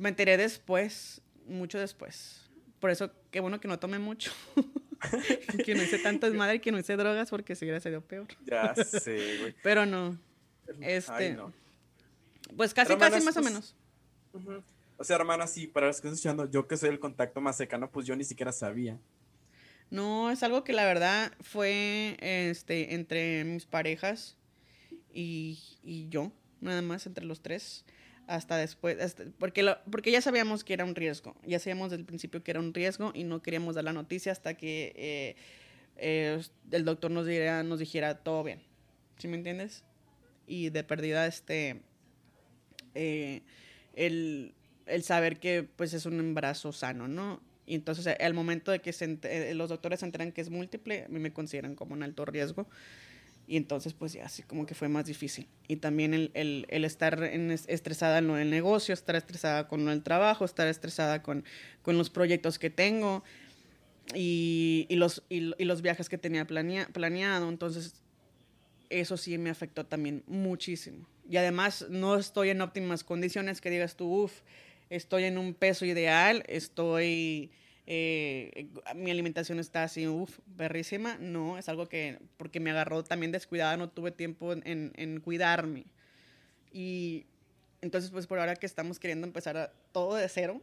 [0.00, 2.50] Me enteré después, mucho después.
[2.80, 4.32] Por eso, qué bueno que no tomé mucho.
[5.64, 8.26] que no hice tanto desmadre y que no hice drogas porque si hubiera sido peor.
[8.44, 9.54] Ya sé, güey.
[9.62, 10.18] Pero no.
[10.80, 11.52] Este, Ay, no.
[12.56, 14.64] Pues casi, Hermanas, casi más o pues, menos.
[14.96, 17.56] O sea, hermana, sí, para los que están escuchando, yo que soy el contacto más
[17.56, 18.98] cercano, pues yo ni siquiera sabía.
[19.90, 24.36] No, es algo que la verdad fue este, entre mis parejas
[25.12, 27.84] y, y yo, nada más entre los tres,
[28.26, 32.42] hasta después, porque, porque ya sabíamos que era un riesgo, ya sabíamos desde el principio
[32.42, 35.36] que era un riesgo y no queríamos dar la noticia hasta que eh,
[35.96, 38.60] eh, el doctor nos, nos dijera todo bien,
[39.18, 39.84] ¿sí me entiendes?
[40.46, 41.82] Y de perdida, este,
[42.94, 43.42] eh,
[43.94, 44.54] el,
[44.86, 47.40] el saber que pues es un embarazo sano, ¿no?
[47.66, 51.04] Y entonces al momento de que se eh, los doctores se enteran que es múltiple,
[51.04, 52.66] a mí me consideran como un alto riesgo.
[53.46, 55.46] Y entonces pues ya así como que fue más difícil.
[55.68, 60.44] Y también el, el, estar estresada en lo del negocio, estar estresada con el trabajo,
[60.44, 61.44] estar estresada con,
[61.82, 63.22] con los proyectos que tengo
[64.14, 67.48] y, los, y los viajes que tenía planea- planeado.
[67.48, 67.94] Entonces
[68.90, 71.06] eso sí me afectó también muchísimo.
[71.28, 74.40] Y además no estoy en óptimas condiciones que digas tú, uff,
[74.90, 77.50] estoy en un peso ideal, estoy,
[77.86, 81.16] eh, mi alimentación está así, uff, perrísima.
[81.18, 85.86] No, es algo que, porque me agarró también descuidada, no tuve tiempo en, en cuidarme.
[86.72, 87.26] Y
[87.84, 90.62] entonces, pues por ahora que estamos queriendo empezar a, todo de cero,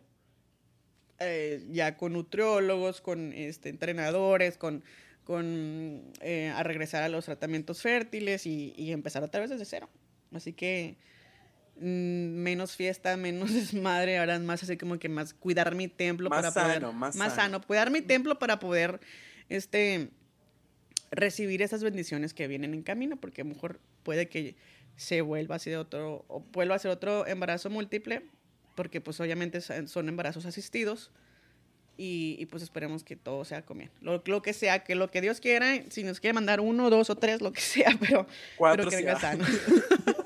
[1.19, 4.84] eh, ya con nutriólogos, con este, entrenadores, con,
[5.23, 9.88] con eh, a regresar a los tratamientos fértiles y, y empezar otra vez desde cero.
[10.34, 10.97] Así que
[11.79, 16.51] menos fiesta, menos desmadre, ahora más así como que más cuidar mi templo Más para
[16.51, 17.43] sano, poder más más sano.
[17.43, 18.99] sano, cuidar mi templo para poder
[19.49, 20.10] este
[21.12, 24.55] recibir esas bendiciones que vienen en camino, porque a lo mejor puede que
[24.95, 28.23] se vuelva a ser otro o vuelva a ser otro embarazo múltiple,
[28.75, 31.12] porque pues obviamente son embarazos asistidos.
[31.97, 33.91] Y, y, pues esperemos que todo sea con bien.
[34.01, 37.12] Lo, lo que sea, que lo que Dios quiera, si nos quiere mandar uno, dos
[37.12, 39.45] o tres, lo que sea, pero, Cuatro pero que sí, venga sano.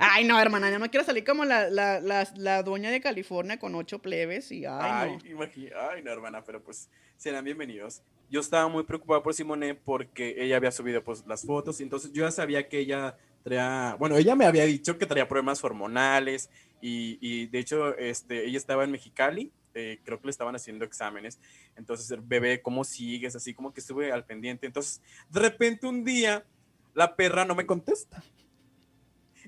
[0.00, 3.58] Ay, no, hermana, yo no quiero salir como la, la, la, la dueña de California
[3.58, 8.02] con ocho plebes y ay, Ay, imagi- ay, no, hermana, pero pues serán bienvenidos.
[8.30, 12.12] Yo estaba muy preocupado por Simone porque ella había subido pues las fotos y entonces
[12.12, 16.48] yo ya sabía que ella traía, bueno, ella me había dicho que traía problemas hormonales
[16.80, 20.84] y, y de hecho este, ella estaba en Mexicali, eh, creo que le estaban haciendo
[20.84, 21.40] exámenes,
[21.76, 23.34] entonces bebé, ¿cómo sigues?
[23.34, 26.44] Así como que estuve al pendiente, entonces de repente un día
[26.94, 28.22] la perra no me contesta.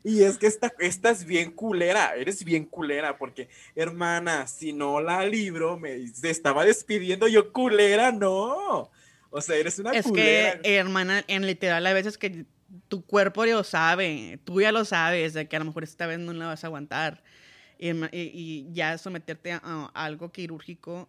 [0.03, 5.01] Y es que esta, esta es bien culera, eres bien culera, porque, hermana, si no
[5.01, 8.91] la libro, me se estaba despidiendo yo, culera, no.
[9.31, 10.61] O sea, eres una Es culera.
[10.63, 12.47] que, hermana, en literal, a veces que
[12.89, 16.07] tu cuerpo ya lo sabe, tú ya lo sabes, de que a lo mejor esta
[16.07, 17.23] vez no la vas a aguantar.
[17.79, 21.09] Y, herma- y- y ya someterte a, a algo quirúrgico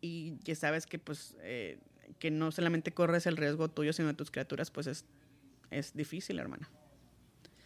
[0.00, 1.78] y que sabes que, pues, eh,
[2.18, 5.04] que no solamente corres el riesgo tuyo, sino de tus criaturas, pues es,
[5.70, 6.68] es difícil, hermana.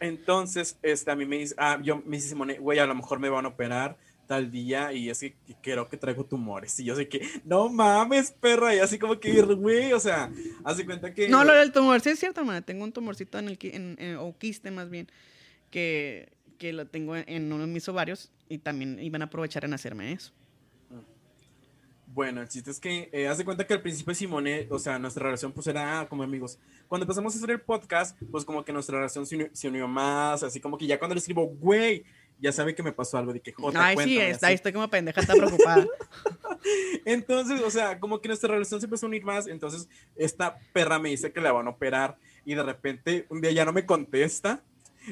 [0.05, 3.19] Entonces, este, a mí me dice, ah, yo me dice Simone, güey, a lo mejor
[3.19, 6.79] me van a operar tal día y es que, que creo que traigo tumores.
[6.81, 10.31] Y yo sé que, no mames, perra, y así como que, güey, o sea,
[10.64, 11.29] hace cuenta que...
[11.29, 12.62] No, lo del tumor, sí es cierto, hermana.
[12.62, 15.09] Tengo un tumorcito en el, en, en- o quiste más bien,
[15.71, 19.75] que, que lo tengo en uno de mis ovarios y también iban a aprovechar en
[19.75, 20.33] hacerme eso.
[22.14, 25.00] Bueno, el chiste es que eh, haz de cuenta que al principio Simone, o sea,
[25.00, 26.61] nuestra relación pues era ah, como amigos.
[26.87, 29.88] Cuando empezamos a hacer el podcast, pues como que nuestra relación se unió, se unió
[29.88, 32.05] más, así como que ya cuando le escribo, güey,
[32.38, 34.55] ya sabe que me pasó algo de que Jota, Ay, sí, cuéntame", está, así.
[34.55, 35.88] estoy como pendeja, está preocupada.
[37.05, 41.00] Entonces, o sea, como que nuestra relación se empezó a unir más, entonces esta perra
[41.00, 43.85] me dice que la van a operar y de repente un día ya no me
[43.85, 44.62] contesta.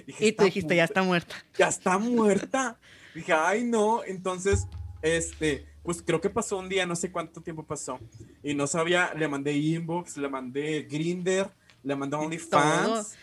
[0.06, 1.34] Dije, y "Esta tú dijiste, ya está muerta.
[1.58, 2.78] ya está muerta.
[3.12, 4.04] Dije, ay, no.
[4.04, 4.66] Entonces,
[5.02, 7.98] este, pues creo que pasó un día, no sé cuánto tiempo pasó.
[8.42, 11.50] Y no sabía, le mandé inbox, le mandé Grinder,
[11.82, 13.16] le mandé OnlyFans,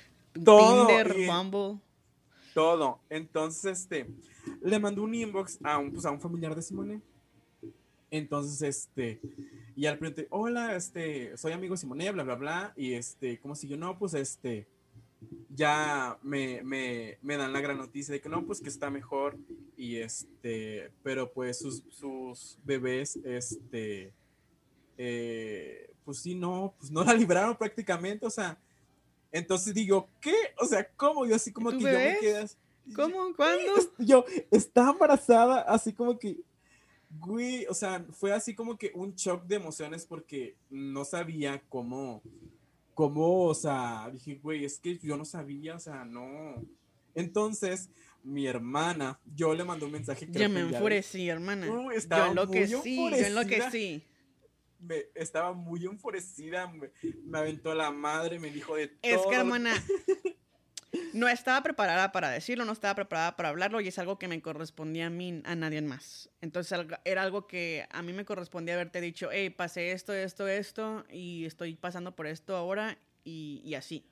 [0.43, 1.80] todo, Tinder, y- Bumble.
[2.54, 3.00] todo.
[3.10, 4.08] Entonces, este,
[4.62, 7.02] le mandé un inbox a un, pues, a un familiar de Simone.
[8.12, 9.19] Entonces, este,
[9.76, 12.74] y al pregunté, hola, este, soy amigo de Simone, bla, bla, bla.
[12.76, 13.78] Y este, ¿cómo siguió?
[13.78, 14.67] No, pues este,
[15.55, 19.38] ya me, me, me dan la gran noticia de que no, pues que está mejor.
[19.77, 24.13] Y este, pero pues sus, sus bebés, este,
[24.97, 28.58] eh, pues sí, no, pues no la libraron prácticamente, o sea.
[29.32, 30.34] Entonces digo, ¿qué?
[30.60, 31.25] O sea, ¿cómo?
[31.25, 32.36] Yo así como ¿Tu que yo me bebés?
[32.43, 33.36] así- ¿Cómo?
[33.36, 33.73] ¿Cuándo?
[33.99, 36.38] yo, está embarazada, así como que,
[37.19, 42.23] güey, o sea, fue así como que un shock de emociones porque no sabía cómo,
[42.99, 46.62] cómo, o sea, dije, güey, es que yo no sabía, o sea, no.
[47.15, 47.89] Entonces,
[48.25, 50.27] mi hermana, yo le mandé un mensaje.
[50.29, 51.69] Ya me que día de- enfurecí, hermana.
[51.71, 53.27] Uh, yo estaba muy enloquecí, yo enfurecida.
[53.27, 54.03] enloquecí.
[54.81, 56.91] me- estaba muy enfurecida, me,
[57.23, 58.97] me aventó la madre, me dijo de todo.
[59.01, 59.71] Es que, hermana,
[61.13, 64.41] no estaba preparada para decirlo, no estaba preparada para hablarlo y es algo que me
[64.41, 66.30] correspondía a mí, a nadie más.
[66.41, 71.06] Entonces era algo que a mí me correspondía haberte dicho, hey, pasé esto, esto, esto
[71.12, 74.06] y estoy pasando por esto ahora y, y así.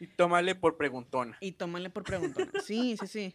[0.00, 1.36] Y tómale por preguntona.
[1.40, 2.50] Y tómale por preguntona.
[2.64, 3.34] Sí, sí, sí.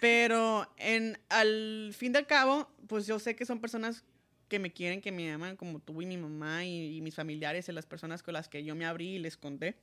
[0.00, 4.04] Pero en, al fin del cabo, pues yo sé que son personas
[4.48, 7.68] que me quieren, que me aman, como tú y mi mamá y, y mis familiares
[7.68, 9.76] y las personas con las que yo me abrí y les conté.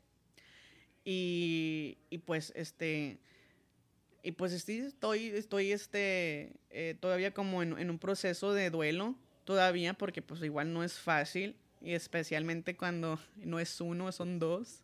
[1.09, 3.17] Y, y pues, este,
[4.23, 9.15] y pues sí, estoy, estoy, este, eh, todavía como en, en un proceso de duelo,
[9.45, 14.83] todavía, porque pues igual no es fácil, y especialmente cuando no es uno, son dos.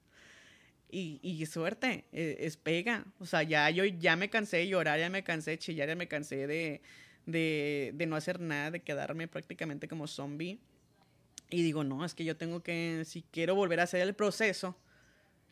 [0.90, 3.04] Y, y suerte, eh, es pega.
[3.20, 5.98] O sea, ya yo ya me cansé de llorar, ya me cansé de chillar, ya
[5.98, 6.82] me cansé de,
[7.26, 10.58] de, de no hacer nada, de quedarme prácticamente como zombie.
[11.50, 14.78] Y digo, no, es que yo tengo que, si quiero volver a hacer el proceso,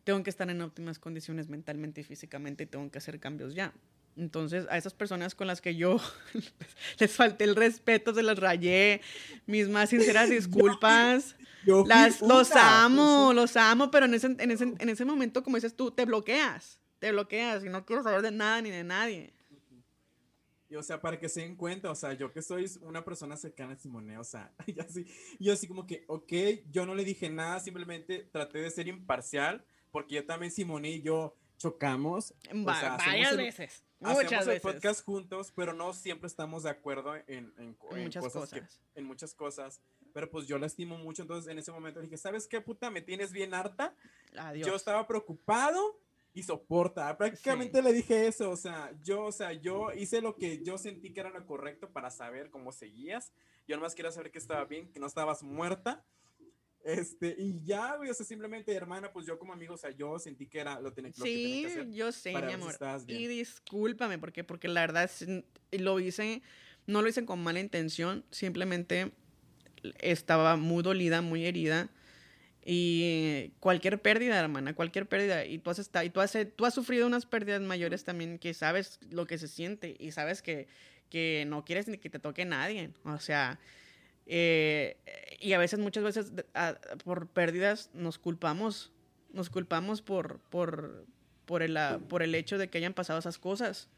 [0.03, 3.73] tengo que estar en óptimas condiciones mentalmente y físicamente y tengo que hacer cambios ya.
[4.17, 5.97] Entonces, a esas personas con las que yo
[6.99, 9.01] les falté el respeto, se las rayé,
[9.45, 11.35] mis más sinceras disculpas.
[11.65, 14.89] Yo fui Las, los amo, o sea, los amo, pero en ese, en, ese, en
[14.89, 16.79] ese momento, como dices tú, te bloqueas.
[16.99, 19.33] Te bloqueas y no quiero saber de nada ni de nadie.
[20.71, 23.35] Y, o sea, para que se den cuenta, o sea, yo que soy una persona
[23.35, 25.05] cercana a Simone, o sea, y así,
[25.37, 26.31] yo así como que, ok,
[26.71, 31.01] yo no le dije nada, simplemente traté de ser imparcial, porque yo también, Simone y
[31.01, 32.31] yo chocamos.
[32.51, 33.83] o Va- sea, hacemos varias el- veces.
[34.01, 34.61] Hacemos Muchas el veces.
[34.63, 37.53] podcast juntos, pero no siempre estamos de acuerdo en, en-
[37.91, 38.81] en muchas cosas que- cosas.
[38.95, 39.81] en muchas cosas.
[40.13, 42.89] Pero pues yo la estimo mucho, entonces en ese momento dije, ¿sabes qué puta?
[42.89, 43.95] Me tienes bien harta.
[44.37, 44.67] Adiós.
[44.67, 45.99] Yo estaba preocupado
[46.33, 47.15] y soporta.
[47.17, 47.83] Prácticamente Sí.
[47.83, 51.19] le dije eso, o sea, yo, o sea, yo hice lo que yo sentí que
[51.21, 53.31] era lo correcto para saber cómo seguías.
[53.67, 56.03] Yo nomás quería saber que estaba bien, que no estabas muerta.
[56.83, 60.17] Este, y ya, güey, o sea, simplemente, hermana, pues yo como amigo, o sea, yo
[60.17, 61.91] sentí que era lo, tenía, lo que tenía que hacer.
[61.91, 62.75] yo sé, mi si amor.
[63.07, 65.25] y discúlpame, porque, porque la verdad es-
[65.79, 66.41] lo hice,
[66.87, 69.11] no lo hice con mala intención, simplemente
[69.99, 71.89] estaba muy dolida, muy herida.
[72.63, 76.73] Y cualquier pérdida, hermana, cualquier pérdida, y tú has, esta- y tú has, tú has
[76.73, 80.67] sufrido unas pérdidas mayores también que sabes lo que se siente y sabes que,
[81.09, 82.91] que no quieres ni que te toque nadie.
[83.03, 83.59] O sea,
[84.33, 84.95] eh,
[85.41, 88.93] y a veces, muchas veces, a- por pérdidas nos culpamos,
[89.33, 91.05] nos culpamos por, por,
[91.45, 93.89] por, el, ah, por el hecho de que hayan pasado esas cosas.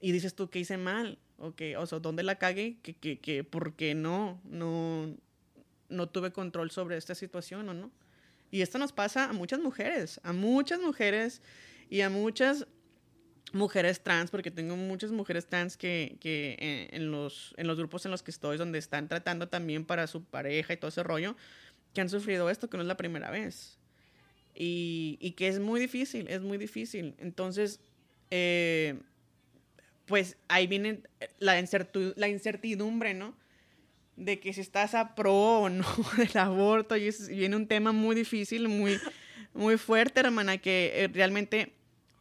[0.00, 2.78] Y dices tú que hice mal, o que, o sea, ¿dónde la cagué?
[2.82, 4.40] Que, que, que, ¿por qué no?
[4.44, 5.14] No,
[5.88, 7.92] no tuve control sobre esta situación o no.
[8.50, 11.40] Y esto nos pasa a muchas mujeres, a muchas mujeres
[11.88, 12.66] y a muchas
[13.52, 18.04] mujeres trans, porque tengo muchas mujeres trans que, que eh, en, los, en los grupos
[18.06, 21.36] en los que estoy, donde están tratando también para su pareja y todo ese rollo,
[21.94, 23.78] que han sufrido esto, que no es la primera vez.
[24.54, 27.14] Y, y que es muy difícil, es muy difícil.
[27.18, 27.80] Entonces,
[28.30, 28.98] eh,
[30.06, 31.00] pues ahí viene
[31.38, 31.54] la,
[32.16, 33.36] la incertidumbre, ¿no?
[34.16, 37.92] De que si estás a pro o no del aborto, y es- viene un tema
[37.92, 38.98] muy difícil, muy,
[39.54, 41.72] muy fuerte, hermana, que eh, realmente,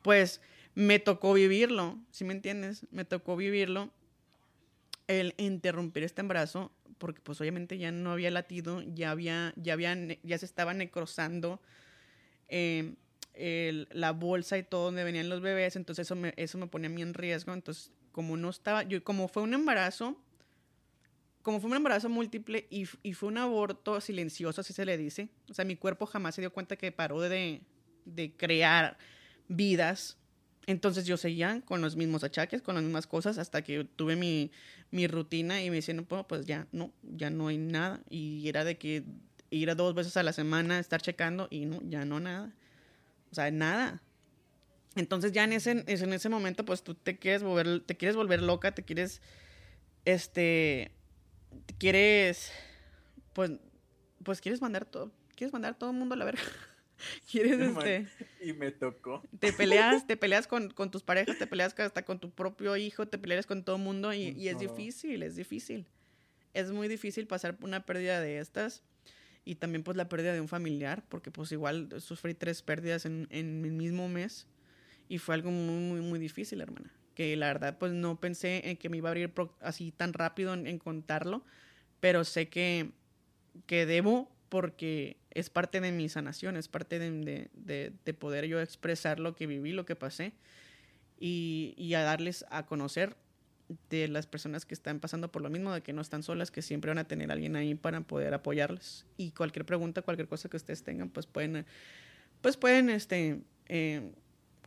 [0.01, 0.41] pues,
[0.75, 2.85] me tocó vivirlo, ¿sí me entiendes?
[2.91, 3.89] Me tocó vivirlo,
[5.07, 9.97] el interrumpir este embarazo, porque pues obviamente ya no había latido, ya había, ya había,
[10.23, 11.59] ya se estaba necrosando
[13.33, 16.89] el- la bolsa y todo donde venían los bebés, entonces eso me, eso me ponía
[16.89, 20.17] a mí en riesgo, entonces como no estaba, como fue un embarazo,
[21.41, 25.29] como fue un embarazo múltiple y, y fue un aborto silencioso, así se le dice,
[25.49, 27.61] o sea, mi cuerpo jamás se dio cuenta que paró de,
[28.05, 28.97] de crear
[29.47, 30.17] vidas,
[30.67, 34.51] entonces yo seguía con los mismos achaques, con las mismas cosas, hasta que tuve mi,
[34.91, 38.01] mi rutina y me decían, no, pues ya no, ya no hay nada.
[38.09, 39.03] Y era de que
[39.49, 42.53] ir a dos veces a la semana, estar checando y no, ya no nada.
[43.31, 44.01] O sea, nada.
[44.95, 48.15] Entonces ya en ese, es- en ese momento, pues tú te quieres volver, te quieres
[48.15, 49.21] volver loca, te quieres,
[50.05, 50.91] este,
[51.67, 52.51] te quieres,
[53.33, 53.51] pues,
[54.23, 56.41] pues quieres mandar todo, quieres mandar a todo el mundo a la verga.
[57.31, 58.07] quieres, este
[58.41, 59.23] Y me tocó.
[59.39, 63.07] te peleas, te peleas con, con tus parejas, te peleas hasta con tu propio hijo,
[63.07, 65.87] te peleas con todo el mundo y, y es difícil, es difícil.
[66.53, 68.83] Es muy difícil pasar por una pérdida de estas
[69.45, 73.27] y también pues la pérdida de un familiar, porque pues igual sufrí tres pérdidas en,
[73.31, 74.47] en el mismo mes
[75.07, 76.93] y fue algo muy, muy, muy difícil, hermana.
[77.15, 80.53] Que la verdad pues no pensé en que me iba a abrir así tan rápido
[80.53, 81.43] en, en contarlo,
[81.99, 82.91] pero sé que,
[83.65, 88.45] que debo porque es parte de mi sanación, es parte de, de- de- de poder
[88.47, 90.33] yo expresar lo que viví, lo que pasé
[91.17, 93.15] y, y a darles a conocer
[93.89, 96.61] de las personas que están pasando por lo mismo, de que no están solas, que
[96.61, 99.05] siempre van a tener alguien ahí para poder apoyarles.
[99.15, 101.65] Y cualquier pregunta, cualquier cosa que ustedes tengan, pues pueden,
[102.41, 104.11] pues pueden este, eh,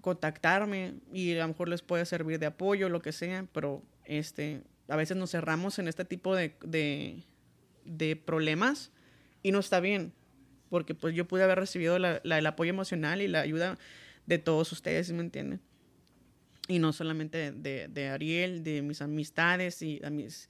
[0.01, 4.63] contactarme y a lo mejor les puede servir de apoyo, lo que sea, pero este,
[4.89, 6.55] a veces nos cerramos en este tipo de,
[7.85, 8.91] de problemas
[9.45, 10.13] y no está bien,
[10.71, 13.79] porque pues yo pude haber recibido la- la- el apoyo emocional y la ayuda
[14.27, 15.61] de todos ustedes, ¿sí me entienden?
[16.67, 20.49] Y no solamente de, de Ariel, de mis amistades y de mis,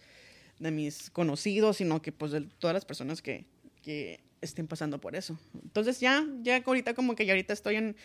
[0.60, 3.44] de mis conocidos, sino que pues de todas las personas que,
[3.82, 5.38] que estén pasando por eso.
[5.62, 7.96] Entonces ya, ya ahorita como que ya ahorita estoy en,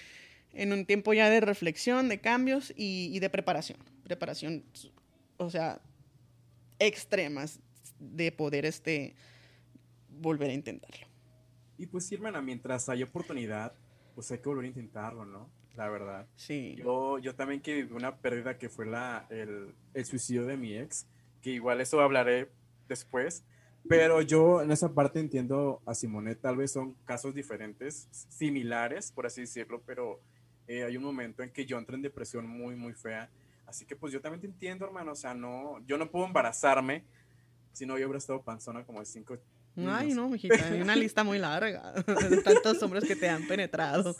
[0.53, 3.77] en un tiempo ya de reflexión, de cambios y, y de preparación.
[4.03, 4.63] Preparación,
[5.37, 5.79] o sea,
[6.79, 7.59] extremas
[7.99, 9.15] de poder este
[10.19, 11.07] volver a intentarlo.
[11.77, 13.73] Y pues sí, hermana, mientras hay oportunidad,
[14.15, 15.49] pues hay que volver a intentarlo, ¿no?
[15.75, 16.27] La verdad.
[16.35, 16.75] Sí.
[16.77, 20.77] Yo, yo también que viví una pérdida que fue la, el, el suicidio de mi
[20.77, 21.07] ex,
[21.41, 22.49] que igual eso hablaré
[22.87, 23.45] después,
[23.87, 29.25] pero yo en esa parte entiendo a Simone, tal vez son casos diferentes, similares, por
[29.25, 30.19] así decirlo, pero
[30.67, 33.29] eh, hay un momento en que yo entré en depresión muy, muy fea,
[33.65, 37.03] así que pues yo también te entiendo, hermano, o sea, no, yo no puedo embarazarme,
[37.71, 39.37] si no yo hubiera estado panzona como de cinco
[39.87, 41.93] Ay, no, mijita, hay una lista muy larga
[42.29, 44.15] de tantos hombres que te han penetrado.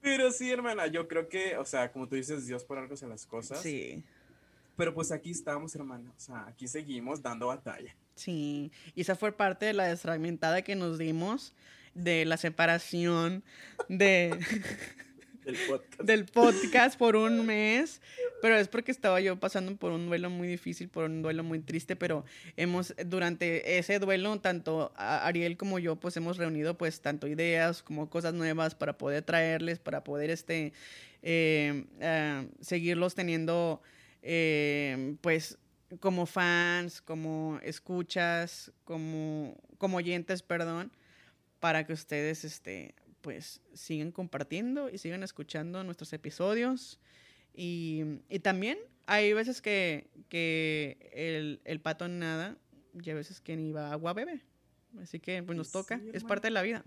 [0.00, 3.06] Pero sí, hermana, yo creo que, o sea, como tú dices, Dios por algo hace
[3.06, 3.62] las cosas.
[3.62, 4.02] Sí,
[4.76, 6.10] Pero pues aquí estamos, hermana.
[6.16, 7.94] O sea, aquí seguimos dando batalla.
[8.16, 8.72] sí.
[8.94, 11.52] Y esa fue parte de la desfragmentada que nos dimos
[11.94, 13.44] de la separación
[13.88, 14.38] de,
[15.44, 16.98] del podcast.
[16.98, 18.00] por un mes,
[18.40, 21.60] pero es porque estaba yo pasando por un duelo muy difícil, por un duelo muy
[21.60, 22.24] triste, pero
[22.56, 28.08] hemos, durante ese duelo, tanto Ariel como yo, pues hemos reunido pues tanto ideas como
[28.10, 30.72] cosas nuevas para poder traerles, para poder este,
[31.22, 33.82] eh, eh, seguirlos teniendo,
[34.22, 35.58] eh, pues
[36.00, 40.90] como fans, como escuchas, como, como oyentes, perdón,
[41.60, 47.00] para que ustedes, este, pues, sigan compartiendo y sigan escuchando nuestros episodios.
[47.54, 52.58] Y, y también hay veces que, que el, el, pato nada
[52.94, 54.42] y hay veces que ni va agua bebe.
[55.00, 56.84] Así que, pues, nos Sí, toca, es parte de la vida.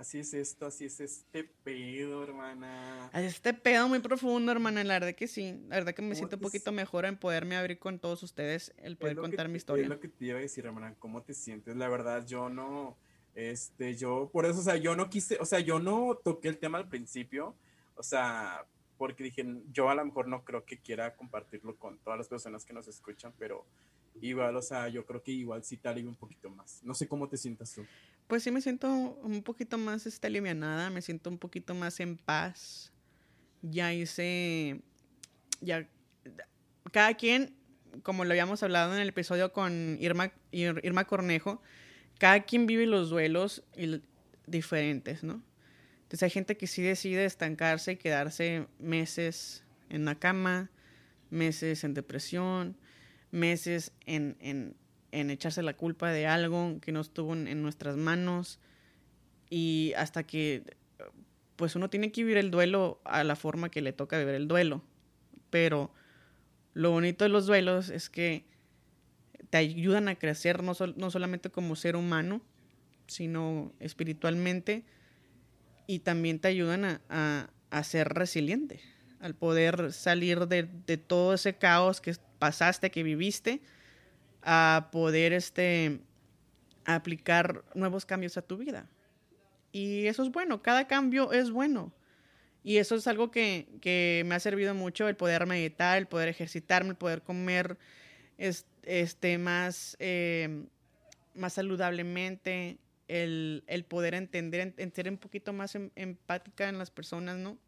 [0.00, 3.10] Así es esto, así es este pedo, hermana.
[3.12, 5.62] Este pedo muy profundo, hermana, la verdad que sí.
[5.68, 8.72] La verdad que me ¿Cómo siento un poquito mejor en poderme abrir con todos ustedes,
[8.78, 9.82] el poder Es que contar mi historia.
[9.82, 11.76] Es lo que te iba a decir, hermana, ¿cómo te sientes?
[11.76, 12.96] La verdad, yo no,
[13.34, 16.58] este, yo, por eso, o sea, yo no quise, o sea, yo no toqué el
[16.58, 17.54] tema al principio,
[17.96, 18.64] o sea,
[18.98, 22.64] porque dije, yo a lo mejor no creo que quiera compartirlo con todas las personas
[22.64, 23.64] que nos escuchan, pero
[24.20, 26.82] igual, o sea, yo creo que igual sí te alivia un poquito más.
[26.82, 27.86] No sé cómo te sientas tú.
[28.26, 32.16] Pues sí me siento un poquito más este, alivianada, me siento un poquito más en
[32.16, 32.92] paz.
[33.62, 34.80] Ya hice,
[35.60, 35.88] ya,
[36.92, 37.54] cada quien,
[38.02, 41.60] como lo habíamos hablado en el episodio con Irma, Ir- Irma Cornejo,
[42.20, 43.64] cada quien vive los duelos
[44.46, 45.42] diferentes, ¿no?
[46.02, 50.70] Entonces hay gente que sí decide estancarse y quedarse meses en la cama,
[51.30, 52.76] meses en depresión,
[53.30, 54.76] meses en, en,
[55.12, 58.60] en echarse la culpa de algo que no estuvo en, en nuestras manos
[59.48, 60.76] y hasta que
[61.56, 64.46] pues uno tiene que vivir el duelo a la forma que le toca vivir el
[64.46, 64.82] duelo.
[65.48, 65.90] Pero
[66.74, 68.44] lo bonito de los duelos es que
[69.50, 72.40] te ayudan a crecer no, sol- no solamente como ser humano,
[73.06, 74.84] sino espiritualmente
[75.86, 78.80] y también te ayudan a, a- ser resiliente,
[79.20, 83.60] al poder salir de, de todo ese caos que pasaste, que viviste,
[84.42, 86.00] a poder este,
[86.84, 88.88] aplicar nuevos cambios a tu vida.
[89.72, 91.92] Y eso es bueno, cada cambio es bueno.
[92.62, 96.28] Y eso es algo que, que me ha servido mucho, el poder meditar, el poder
[96.28, 97.78] ejercitarme, el poder comer
[98.40, 100.64] es- este, más, eh,
[101.34, 102.78] más saludablemente,
[103.08, 107.58] el, el poder entender, en, ser un poquito más em- empática en las personas, ¿no?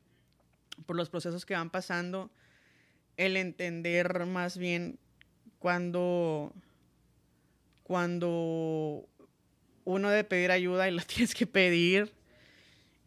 [0.86, 2.30] Por los procesos que van pasando,
[3.16, 4.98] el entender más bien
[5.58, 6.52] cuando,
[7.82, 9.06] cuando
[9.84, 12.12] uno debe pedir ayuda y la tienes que pedir.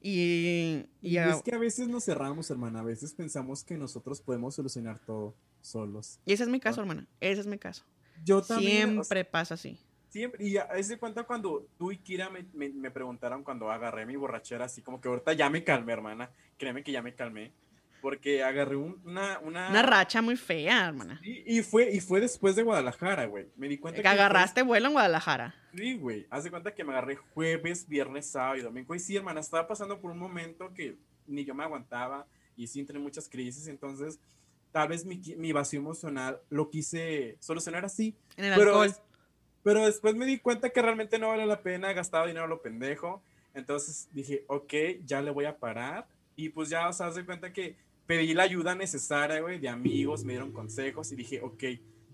[0.01, 3.77] Y, y Y a- es que a veces nos cerramos, hermana, a veces pensamos que
[3.77, 5.33] nosotros podemos solucionar todo
[5.67, 6.19] solos.
[6.25, 7.07] y ese es mi caso, hermana.
[7.19, 7.83] Ese es mi caso.
[8.23, 9.77] Yo también, o sea, Siempre pasa así.
[10.09, 14.05] Siempre, y a ese cuenta cuando tú y Kira me, me, me preguntaron cuando agarré
[14.05, 16.29] mi borrachera, así como que ahorita ya me calmé, hermana.
[16.57, 17.51] Créeme que ya me calmé.
[18.01, 19.69] Porque agarré un- una, una.
[19.69, 21.19] Una racha muy fea, hermana.
[21.23, 23.47] Y, y fue, y fue después de Guadalajara, güey.
[23.57, 24.07] Me di cuenta Que que.
[24.09, 25.55] fue- agarraste vuelo en Guadalajara.
[25.75, 26.27] Sí, güey.
[26.29, 28.93] Haz de cuenta que me agarré jueves, viernes, sábado y domingo.
[28.95, 30.97] Y sí, hermana, estaba pasando por un momento que
[31.27, 33.67] ni yo me aguantaba y sí entré en muchas crisis.
[33.67, 34.19] Entonces,
[34.75, 38.13] tal vez mi, mi vacío emocional lo quise solucionar así.
[38.35, 39.01] En el Pero, alcohol.
[39.63, 42.61] pero después me di cuenta que realmente no vale la pena, gastaba dinero a lo
[42.61, 43.23] pendejo.
[43.53, 44.73] Entonces dije, ok,
[45.05, 46.05] ya le voy a parar.
[46.35, 50.25] Y pues ya, o sea, de cuenta que pedí la ayuda necesaria, güey, de amigos,
[50.25, 51.63] me dieron consejos y dije, ok,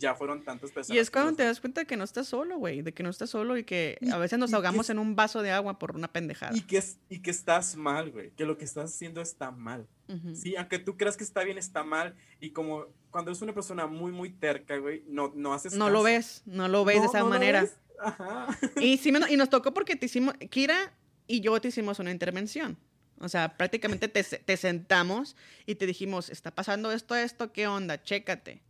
[0.01, 0.95] ya fueron tantas personas.
[0.97, 2.81] Y es cuando te das cuenta que no estás solo, güey.
[2.81, 5.15] De que no estás solo y que Y- a veces nos ahogamos es- en un
[5.15, 6.57] vaso de agua por una pendejada.
[6.57, 9.87] Y que, es- y que estás mal, güey, que lo que estás haciendo está mal.
[10.09, 10.35] Ujú.
[10.35, 12.15] Sí, aunque tú creas que está bien, está mal.
[12.41, 15.99] Y como cuando es una persona muy, muy terca, güey, no, no haces No lo
[15.99, 16.03] caso.
[16.03, 17.65] ves, no lo ves de No, esa no lo manera.
[18.03, 18.47] Ajá.
[18.81, 20.91] Y, sí y nos tocó porque te hicimos, Kira
[21.27, 22.77] y yo te hicimos una intervención.
[23.19, 25.35] O sea, prácticamente te, te sentamos
[25.67, 28.01] y te dijimos, está pasando esto, esto, ¿qué onda?
[28.01, 28.63] Chécate.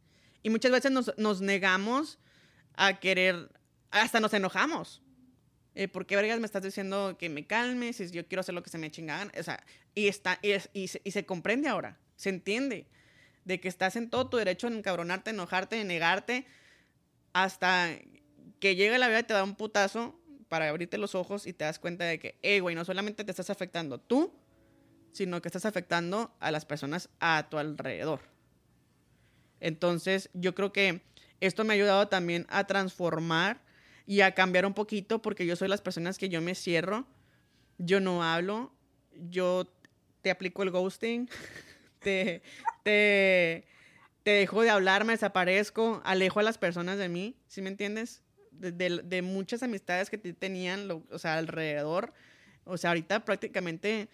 [0.43, 2.19] Y muchas veces nos, nos negamos
[2.75, 3.51] a querer,
[3.91, 5.01] hasta nos enojamos.
[5.73, 8.63] Eh, ¿Por qué vergas me estás diciendo que me calme si yo quiero hacer lo
[8.63, 9.31] que se me chingan?
[9.39, 9.63] O sea,
[9.95, 12.87] y, está, y, se, y se comprende ahora, se entiende
[13.45, 16.45] de que estás en todo tu derecho en encabronarte, enojarte, negarte,
[17.33, 17.97] hasta
[18.59, 20.19] que llega la vida y te da un putazo
[20.49, 23.31] para abrirte los ojos y te das cuenta de que, hey, güey, no solamente te
[23.31, 24.33] estás afectando tú,
[25.13, 28.19] sino que estás afectando a las personas a tu alrededor.
[29.61, 31.01] Entonces, yo creo que
[31.39, 33.61] esto me ha ayudado también a transformar
[34.05, 37.07] y a cambiar un poquito porque yo soy las personas que yo me cierro,
[37.77, 38.73] yo no hablo,
[39.29, 39.71] yo
[40.21, 41.29] te aplico el ghosting,
[41.99, 42.41] te,
[42.83, 43.65] te,
[44.23, 48.21] te dejo de hablar, me desaparezco, alejo a las personas de mí, ¿sí me entiendes?
[48.51, 52.13] De, de- muchas amistades que te- tenían, lo- o sea, alrededor.
[52.65, 54.07] O sea, ahorita prácticamente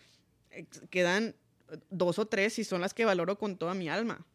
[0.51, 1.35] eh, quedan
[1.89, 4.25] dos o tres y son las que valoro con toda mi alma.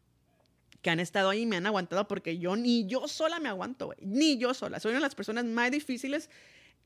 [0.83, 3.95] Que han estado ahí y me han aguantado porque yo ni yo sola me aguanto.
[4.01, 4.79] Ni yo sola.
[4.79, 6.29] Soy una de las personas más difíciles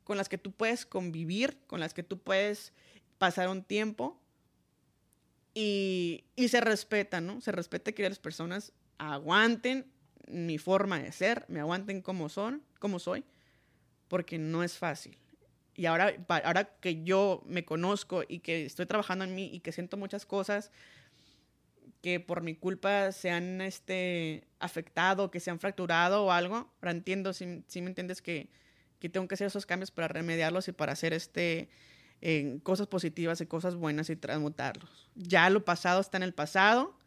[0.06, 2.72] con las que tú puedes convivir, con las que tú puedes
[3.18, 4.18] pasar un tiempo
[5.54, 7.41] y, y se respeta, ¿no?
[7.41, 9.91] Se respeta que las personas aguanten
[10.28, 13.26] mi forma de ser, me aguanten como son, como soy,
[14.08, 15.18] porque no es fácil.
[15.76, 19.72] Y ahora, ahora que yo me conozco y que estoy trabajando en mí y que
[19.72, 20.72] siento muchas cosas
[22.02, 26.91] que por mi culpa se han este, afectado, que se han fracturado o algo, ahora
[26.91, 28.50] entiendo, si, me entiendes, que,
[29.00, 31.70] que, tengo que hacer esos cambios para remediarlos y para hacer este,
[32.22, 35.10] eh, cosas positivas y cosas buenas y transmutarlos.
[35.16, 36.98] Ya lo pasado está en el pasado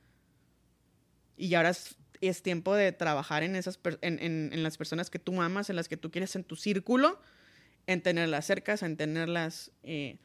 [1.36, 4.18] y ahora es, es tiempo de trabajar en, esas, en,
[4.52, 7.20] en, las personas que tú amas, en las que tú quieres en tu círculo
[7.86, 10.18] en tenerlas cerca, en tenerlas eh,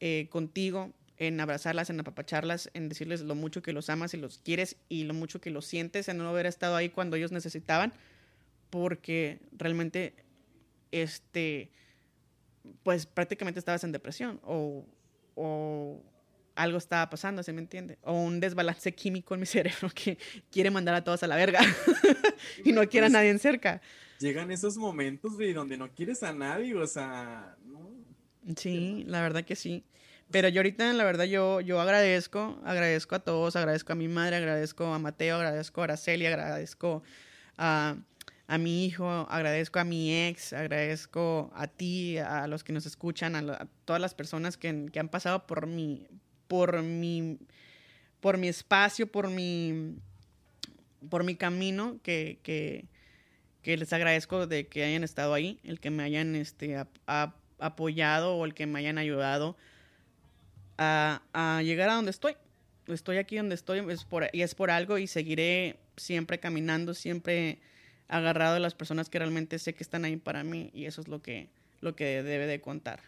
[0.00, 4.38] eh, contigo, en abrazarlas, en apapacharlas, en decirles lo mucho que los amas y los
[4.38, 7.92] quieres y lo mucho que los sientes, en no haber estado ahí cuando ellos necesitaban,
[8.70, 10.14] porque realmente,
[10.90, 11.70] este,
[12.82, 14.84] pues prácticamente estabas en depresión o,
[15.36, 16.02] o
[16.56, 17.98] algo estaba pasando, ¿se me entiende?
[18.02, 20.18] O un desbalance químico en mi cerebro que
[20.50, 21.60] quiere mandar a todos a la verga
[22.64, 23.80] y no quiere a pues nadie en cerca
[24.20, 27.90] llegan esos momentos, güey, donde no quieres a nadie, o sea, no.
[28.54, 29.82] Sí, la verdad que sí.
[30.30, 34.36] Pero yo ahorita, la verdad, yo, yo agradezco, agradezco a todos, agradezco a mi madre,
[34.36, 37.02] agradezco a Mateo, agradezco a Araceli, agradezco
[37.58, 37.96] a,
[38.46, 43.34] a mi hijo, agradezco a mi ex, agradezco a ti, a los que nos escuchan,
[43.34, 46.06] a, todas las personas que, que, han pasado por mi,
[46.46, 47.38] por mi,
[48.20, 49.96] por mi espacio, por mi,
[51.08, 52.86] por mi camino, que, que,
[53.64, 56.76] les agradezco de que hayan estado ahí, el que me hayan este,
[57.58, 59.56] apoyado o el que me hayan ayudado
[60.80, 62.36] a, llegar a donde estoy.
[62.86, 67.60] Estoy aquí donde estoy es por, y es por algo y seguiré siempre caminando, siempre
[68.08, 71.06] agarrado de las personas que realmente sé que están ahí para mí y eso es
[71.06, 71.48] lo que,
[71.80, 73.00] lo que debe de contar.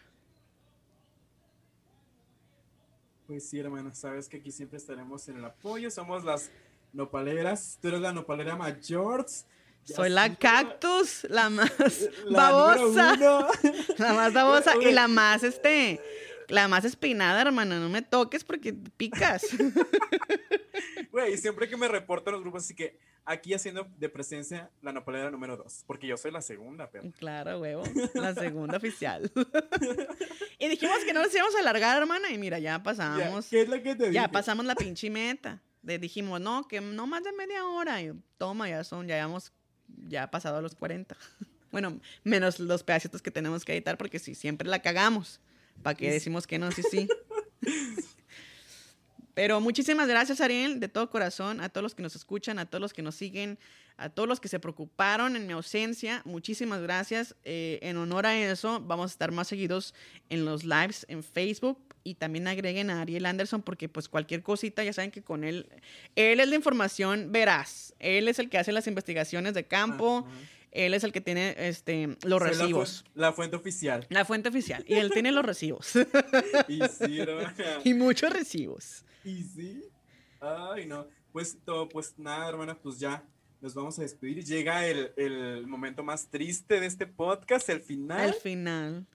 [3.27, 6.49] Pues sí, hermano, sabes que aquí siempre estaremos en el apoyo, somos las
[6.93, 9.25] nopaleras, tú eres la nopalera mayor,
[9.85, 11.71] soy la cactus, la más
[12.31, 13.17] babosa.
[13.97, 15.99] La más babosa y la más, este,
[16.49, 17.79] la más espinada, hermana.
[17.79, 19.45] No me toques porque picas.
[21.11, 24.91] Güey, siempre que me reporto en los grupos, así que aquí haciendo de presencia la
[24.91, 27.11] nopalera número dos, porque yo soy la segunda, pero.
[27.19, 27.83] Claro, huevo,
[28.15, 29.31] la segunda oficial.
[30.59, 33.47] y dijimos que no nos íbamos a alargar, hermana, y mira, ya pasamos.
[33.47, 35.61] ¿Qué es lo que te Ya pasamos la pinche meta.
[35.83, 38.01] dijimos, no, que no más de media hora.
[38.01, 39.53] Y toma, ya son, ya llevamos
[40.07, 41.15] ya ha pasado a los 40.
[41.71, 45.41] Bueno, menos los pedacitos que tenemos que editar porque si siempre la cagamos.
[45.81, 46.71] ¿Para qué decimos que no?
[46.71, 47.07] Sí, sí.
[49.33, 52.81] Pero muchísimas gracias, Ariel, de todo corazón, a todos los que nos escuchan, a todos
[52.81, 53.57] los que nos siguen,
[53.97, 56.21] a todos los que se preocuparon en mi ausencia.
[56.23, 57.35] Muchísimas gracias.
[57.43, 59.95] Eh, en honor a eso, vamos a estar más seguidos
[60.29, 64.83] en los lives en Facebook y también agreguen a Ariel Anderson porque pues cualquier cosita,
[64.83, 65.67] ya saben que con él,
[66.15, 67.95] él es la información veraz.
[67.99, 70.27] Él es el que hace las investigaciones de campo.
[70.73, 73.05] Él es el que tiene este, los recibos.
[73.13, 74.07] La, fuente oficial.
[74.09, 74.83] La fuente oficial.
[74.87, 75.93] Y él tiene los recibos.
[76.67, 77.19] y sí,
[77.83, 79.05] Y muchos recibos.
[79.23, 79.83] Y sí.
[80.41, 81.07] Ay, no.
[81.31, 83.23] Pues, todo, pues nada, hermana, pues ya
[83.61, 84.43] nos vamos a despedir.
[84.43, 88.29] Llega el, el, momento más triste de este podcast, el final.
[88.29, 89.07] El final.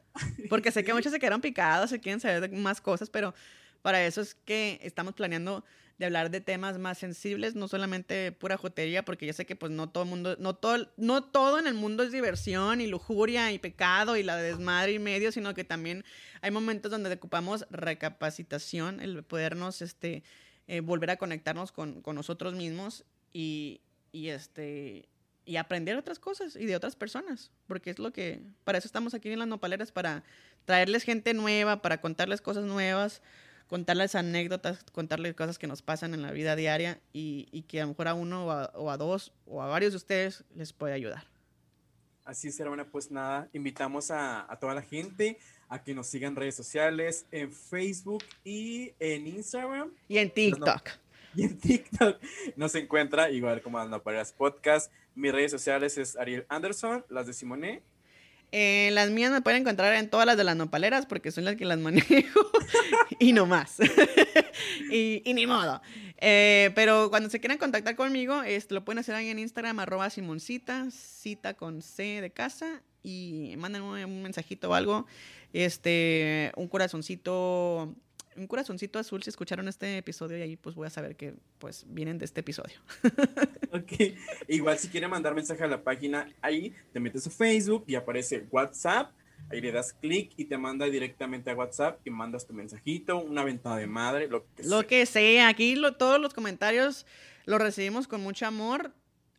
[0.48, 3.34] Porque sé que muchos se quedaron picados, se quieren saber de más cosas, pero
[3.82, 5.64] para eso es que estamos planeando
[5.98, 9.72] de hablar de temas más sensibles, no solamente pura jotería, porque yo sé que pues
[9.72, 13.50] no todo el mundo, no todo, no todo en el mundo es diversión y lujuria
[13.52, 16.04] y pecado y la desmadre y medio, sino que también
[16.40, 20.22] hay momentos donde ocupamos recapacitación, el podernos este,
[20.68, 23.80] eh, volver a conectarnos con, con nosotros mismos y,
[24.12, 25.08] y este
[25.44, 29.14] y aprender otras cosas y de otras personas, porque es lo que, para eso estamos
[29.14, 30.22] aquí en las nopaleras, para
[30.66, 33.22] traerles gente nueva, para contarles cosas nuevas,
[33.68, 37.90] contarles anécdotas, contarles cosas que nos pasan en la vida diaria y, que a lo
[37.90, 41.24] mejor a uno o a, dos o a varios de ustedes les puede ayudar.
[42.24, 45.38] Así es, hermana, pues nada, invitamos a, a toda la gente
[45.68, 49.92] a que nos sigan en redes sociales, en Facebook y en Instagram.
[50.08, 50.88] Y en TikTok.
[51.34, 52.18] Y en TikTok
[52.56, 54.90] nos encuentra igual como Nopaleras Podcast.
[55.14, 57.82] Mis redes sociales es Ariel Anderson, las de Simone.
[58.50, 61.56] Eh, las mías me pueden encontrar en todas las de las nopaleras porque son las
[61.56, 62.40] que las manejo
[63.18, 63.76] y no más.
[64.90, 65.82] y, ni modo.
[66.18, 70.08] Eh, pero cuando se quieran contactar conmigo, este, lo pueden hacer ahí en Instagram, arroba
[70.10, 75.06] Simoncita, cita con C de casa y manden un, un mensajito o algo.
[75.52, 77.94] Este, un corazoncito
[78.38, 81.84] un corazoncito azul si escucharon este episodio y ahí pues voy a saber que pues
[81.88, 82.76] vienen de este episodio.
[83.72, 84.14] ok,
[84.48, 88.46] igual si quieren mandar mensaje a la página, ahí te metes a Facebook y aparece
[88.50, 89.12] WhatsApp,
[89.50, 93.44] ahí le das clic y te manda directamente a WhatsApp y mandas tu mensajito, una
[93.44, 94.86] ventana de madre, lo que lo sea.
[94.86, 97.06] que sea, aquí todos los comentarios
[97.44, 98.92] los recibimos con mucho amor.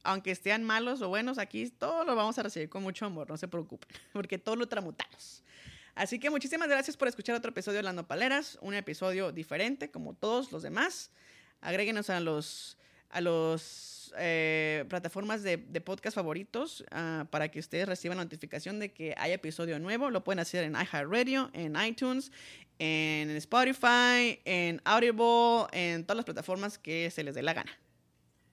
[0.03, 3.37] aunque estén malos o buenos, aquí todo lo vamos a recibir con mucho amor, no
[3.37, 5.43] se preocupen, porque todo lo tramutamos.
[5.99, 10.13] Así que muchísimas gracias por escuchar otro episodio de Las Paleras, un episodio diferente como
[10.13, 11.11] todos los demás.
[11.59, 12.77] Agréguenos a los
[13.09, 19.13] a los eh, plataformas de, podcast favoritos uh, para que ustedes reciban notificación de que
[19.17, 20.09] hay episodio nuevo.
[20.09, 22.31] Lo pueden hacer en iHeartRadio, en iTunes,
[22.77, 27.77] en Spotify, en Audible, en todas las plataformas que se les dé la gana.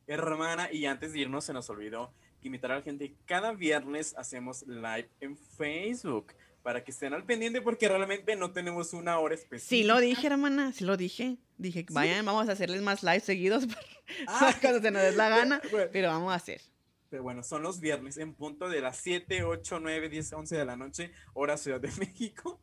[0.09, 3.15] Hermana, y antes de irnos se nos olvidó invitar a la gente.
[3.25, 6.35] Cada viernes hacemos live en Facebook
[6.67, 9.69] para que estén al pendiente porque realmente no tenemos una hora específica.
[9.69, 11.37] Sí lo dije, hermana, sí lo dije.
[11.59, 13.69] Dije, vayan, vamos a hacerles más lives seguidos
[14.27, 14.53] ah.
[14.61, 15.63] cuando se nos dé la gana,
[15.93, 16.61] pero vamos a hacer.
[17.09, 20.65] Pero bueno, son los viernes en punto de las 7, 8, 9, 10, 11 de
[20.65, 22.61] la noche, hora Ciudad de México.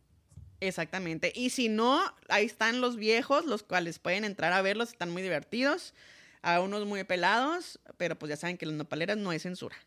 [0.60, 1.32] Exactamente.
[1.34, 5.22] Y si no, ahí están los viejos, los cuales pueden entrar a verlos, están muy
[5.22, 5.94] divertidos.
[6.42, 9.78] A unos muy pelados, pero pues ya saben que las nopaleras no hay censura.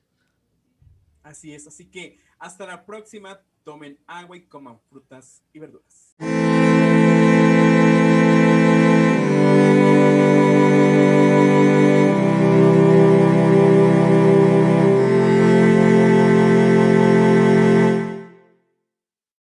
[1.23, 6.15] Así es, así que hasta la próxima tomen agua y coman frutas y verduras.